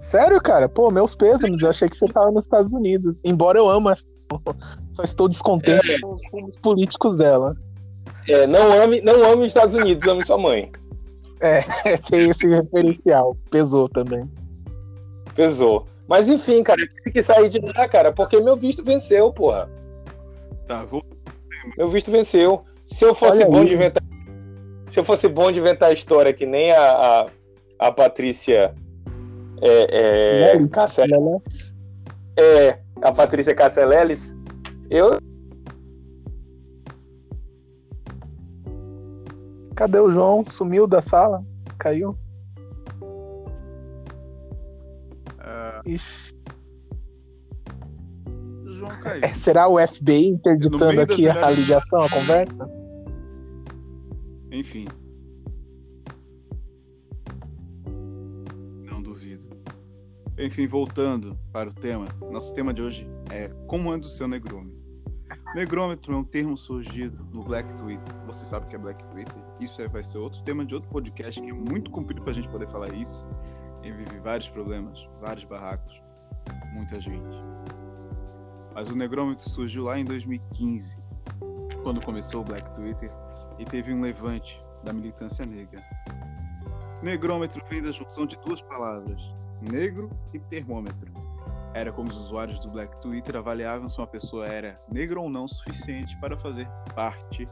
Sério, 0.00 0.40
cara? 0.40 0.68
Pô, 0.68 0.90
meus 0.90 1.14
pêsames, 1.14 1.60
eu 1.62 1.68
achei 1.68 1.88
que 1.88 1.96
você 1.96 2.06
tava 2.06 2.30
nos 2.30 2.44
Estados 2.44 2.72
Unidos. 2.72 3.18
Embora 3.22 3.58
eu 3.58 3.68
amo 3.68 3.88
essa 3.90 4.04
só 4.92 5.02
estou 5.02 5.28
descontente 5.28 6.00
com 6.00 6.14
os 6.44 6.56
políticos 6.60 7.16
dela. 7.16 7.54
É, 8.28 8.46
não 8.46 8.72
ame, 8.72 9.00
não 9.02 9.24
ame 9.30 9.42
os 9.42 9.48
Estados 9.48 9.74
Unidos, 9.74 10.08
ame 10.08 10.24
sua 10.24 10.38
mãe. 10.38 10.72
É, 11.40 11.62
tem 12.10 12.30
esse 12.30 12.48
referencial. 12.48 13.36
Pesou 13.50 13.88
também. 13.88 14.28
Pesou. 15.34 15.86
Mas 16.08 16.28
enfim, 16.28 16.62
cara, 16.62 16.80
eu 16.80 16.88
tive 16.88 17.12
que 17.12 17.22
sair 17.22 17.48
de 17.48 17.60
lá, 17.60 17.88
cara, 17.88 18.12
porque 18.12 18.40
meu 18.40 18.56
visto 18.56 18.82
venceu, 18.82 19.32
porra. 19.32 19.70
Tá, 20.66 20.84
vou... 20.84 21.04
Meu 21.76 21.88
visto 21.88 22.10
venceu. 22.10 22.64
Se 22.86 23.04
eu 23.04 23.14
fosse 23.14 23.42
Olha 23.42 23.50
bom 23.50 23.60
aí. 23.60 23.66
de 23.66 23.74
inventar. 23.74 24.02
Se 24.88 24.98
eu 24.98 25.04
fosse 25.04 25.28
bom 25.28 25.52
de 25.52 25.60
inventar 25.60 25.92
história 25.92 26.32
que 26.32 26.44
nem 26.44 26.72
a, 26.72 26.90
a, 26.90 27.26
a 27.78 27.92
Patrícia. 27.92 28.74
É, 29.62 29.68
é, 29.68 30.56
é, 32.36 32.80
a 33.02 33.12
Patrícia 33.12 33.54
Casseleles, 33.54 34.34
eu. 34.88 35.18
Cadê 39.76 39.98
o 39.98 40.10
João? 40.10 40.44
Sumiu 40.46 40.86
da 40.86 41.00
sala? 41.02 41.44
Caiu? 41.78 42.16
ah, 45.38 45.82
Ixi. 45.84 46.34
João 48.66 48.90
caiu. 49.00 49.24
É, 49.24 49.32
será 49.34 49.68
o 49.68 49.78
FBI 49.78 50.28
interditando 50.28 51.00
aqui 51.00 51.28
a 51.28 51.50
ligação, 51.50 52.02
a 52.02 52.08
conversa? 52.08 52.68
Enfim. 54.50 54.88
Enfim, 60.42 60.66
voltando 60.66 61.38
para 61.52 61.68
o 61.68 61.74
tema. 61.74 62.06
Nosso 62.30 62.54
tema 62.54 62.72
de 62.72 62.80
hoje 62.80 63.06
é 63.30 63.50
como 63.66 63.92
anda 63.92 64.06
o 64.06 64.08
seu 64.08 64.26
negrômetro. 64.26 64.80
Negrômetro 65.54 66.14
é 66.14 66.16
um 66.16 66.24
termo 66.24 66.56
surgido 66.56 67.22
no 67.30 67.44
Black 67.44 67.74
Twitter. 67.74 68.14
Você 68.24 68.46
sabe 68.46 68.64
o 68.64 68.68
que 68.70 68.74
é 68.74 68.78
Black 68.78 69.04
Twitter? 69.08 69.36
Isso 69.60 69.86
vai 69.90 70.02
ser 70.02 70.16
outro 70.16 70.42
tema 70.42 70.64
de 70.64 70.74
outro 70.74 70.88
podcast 70.88 71.42
que 71.42 71.50
é 71.50 71.52
muito 71.52 71.90
comprido 71.90 72.22
para 72.22 72.30
a 72.30 72.34
gente 72.34 72.48
poder 72.48 72.66
falar 72.70 72.90
isso. 72.94 73.22
Envolve 73.84 74.18
vários 74.20 74.48
problemas, 74.48 75.06
vários 75.20 75.44
barracos, 75.44 76.02
muita 76.72 76.98
gente. 76.98 77.36
Mas 78.74 78.88
o 78.88 78.96
negrômetro 78.96 79.46
surgiu 79.46 79.84
lá 79.84 79.98
em 79.98 80.06
2015, 80.06 80.96
quando 81.82 82.02
começou 82.02 82.40
o 82.40 82.44
Black 82.44 82.74
Twitter 82.74 83.12
e 83.58 83.64
teve 83.66 83.92
um 83.92 84.00
levante 84.00 84.64
da 84.82 84.90
militância 84.90 85.44
negra. 85.44 85.84
Negrômetro 87.02 87.62
vem 87.68 87.82
da 87.82 87.92
junção 87.92 88.24
de 88.24 88.38
duas 88.38 88.62
palavras, 88.62 89.20
negro 89.60 90.10
e 90.34 90.38
termômetro. 90.38 91.10
Era 91.72 91.92
como 91.92 92.08
os 92.08 92.16
usuários 92.16 92.58
do 92.58 92.68
Black 92.70 93.00
Twitter 93.00 93.36
avaliavam 93.36 93.88
se 93.88 93.98
uma 93.98 94.06
pessoa 94.06 94.46
era 94.46 94.80
negra 94.90 95.20
ou 95.20 95.28
não 95.30 95.44
o 95.44 95.48
suficiente 95.48 96.18
para 96.20 96.36
fazer 96.36 96.68
parte 96.94 97.48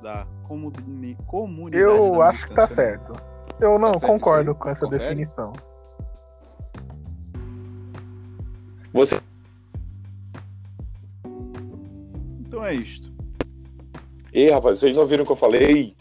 da 0.00 0.24
comuni 0.46 1.16
comunidade. 1.26 1.82
Eu 1.82 2.12
da 2.12 2.26
acho 2.26 2.46
que 2.46 2.54
tá 2.54 2.68
certo. 2.68 3.12
Eu 3.60 3.76
não 3.78 3.92
Tá 3.92 3.98
certo 3.98 4.12
concordo 4.12 4.54
com 4.54 4.68
essa 4.68 4.84
Confere? 4.84 5.02
definição. 5.02 5.52
Você. 8.92 9.20
Então 12.40 12.64
é 12.64 12.74
isto. 12.74 13.12
Ih, 14.32 14.50
rapaz, 14.50 14.78
vocês 14.78 14.96
não 14.96 15.06
viram 15.06 15.24
o 15.24 15.26
que 15.26 15.32
eu 15.32 15.36
falei? 15.36 15.96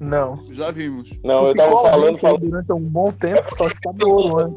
Não. 0.00 0.42
Já 0.50 0.70
vimos. 0.70 1.12
Não, 1.22 1.48
eu 1.48 1.54
tava 1.54 1.76
falando, 1.82 2.18
falando. 2.18 2.40
durante 2.40 2.72
um 2.72 2.80
bom 2.80 3.10
tempo, 3.10 3.54
só 3.54 3.66
está 3.68 3.90
ouro, 4.02 4.48
né? 4.48 4.56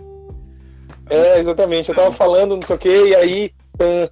É, 1.10 1.38
exatamente. 1.38 1.90
Eu 1.90 1.96
tava 1.96 2.12
falando, 2.12 2.56
não 2.56 2.62
sei 2.62 2.76
o 2.76 2.80
que, 2.80 3.08
e 3.08 3.14
aí. 3.16 3.52
pã, 3.78 4.10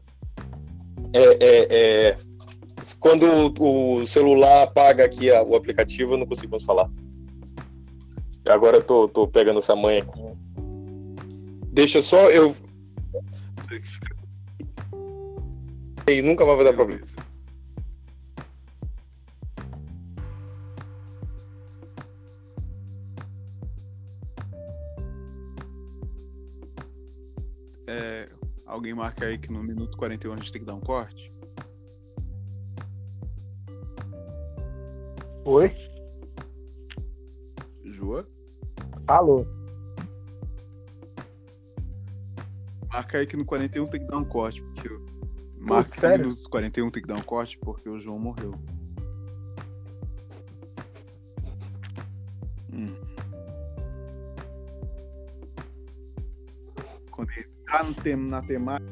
é, 1.14 1.24
é, 1.40 1.68
é, 2.10 2.18
quando 3.00 3.26
o, 3.62 4.06
celular 4.06 4.64
apaga 4.64 5.06
aqui 5.06 5.32
a- 5.32 5.42
o 5.42 5.56
aplicativo, 5.56 6.14
eu 6.14 6.18
não 6.18 6.26
consigo 6.26 6.52
mais 6.52 6.64
falar. 6.64 6.90
Agora 8.50 8.78
eu 8.78 8.84
tô, 8.84 9.08
tô 9.08 9.26
pegando 9.28 9.60
essa 9.60 9.76
manha 9.76 10.02
aqui. 10.02 10.22
Deixa 11.68 12.02
só 12.02 12.30
eu. 12.30 12.54
E 16.08 16.22
nunca 16.22 16.46
mais 16.46 16.58
vai 16.58 16.66
dar 16.66 16.74
problema. 16.74 17.02
É, 27.94 28.30
alguém 28.66 28.94
marca 28.94 29.26
aí 29.26 29.38
que 29.38 29.52
no 29.52 29.62
minuto 29.62 29.98
41 29.98 30.32
a 30.32 30.36
gente 30.38 30.50
tem 30.50 30.62
que 30.62 30.66
dar 30.66 30.76
um 30.76 30.80
corte? 30.80 31.30
Oi? 35.44 35.76
Joa? 37.84 38.26
Alô? 39.06 39.46
Marca 42.88 43.18
aí 43.18 43.28
que 43.28 43.36
no 43.36 43.44
41 43.44 43.88
tem 43.88 44.00
que 44.00 44.08
dar 44.08 44.20
um 44.20 44.24
corte, 44.24 44.62
porque. 44.62 44.88
Marca 45.58 45.90
no 45.90 45.94
sério? 45.94 46.26
minuto 46.28 46.50
41 46.50 46.92
tem 46.92 47.02
que 47.02 47.10
dar 47.10 47.16
um 47.16 47.22
corte 47.22 47.58
porque 47.58 47.90
o 47.90 48.00
João 48.00 48.18
morreu. 48.18 48.54
Tá 57.84 58.02
tem- 58.04 58.16
na 58.16 58.42
temática. 58.42 58.91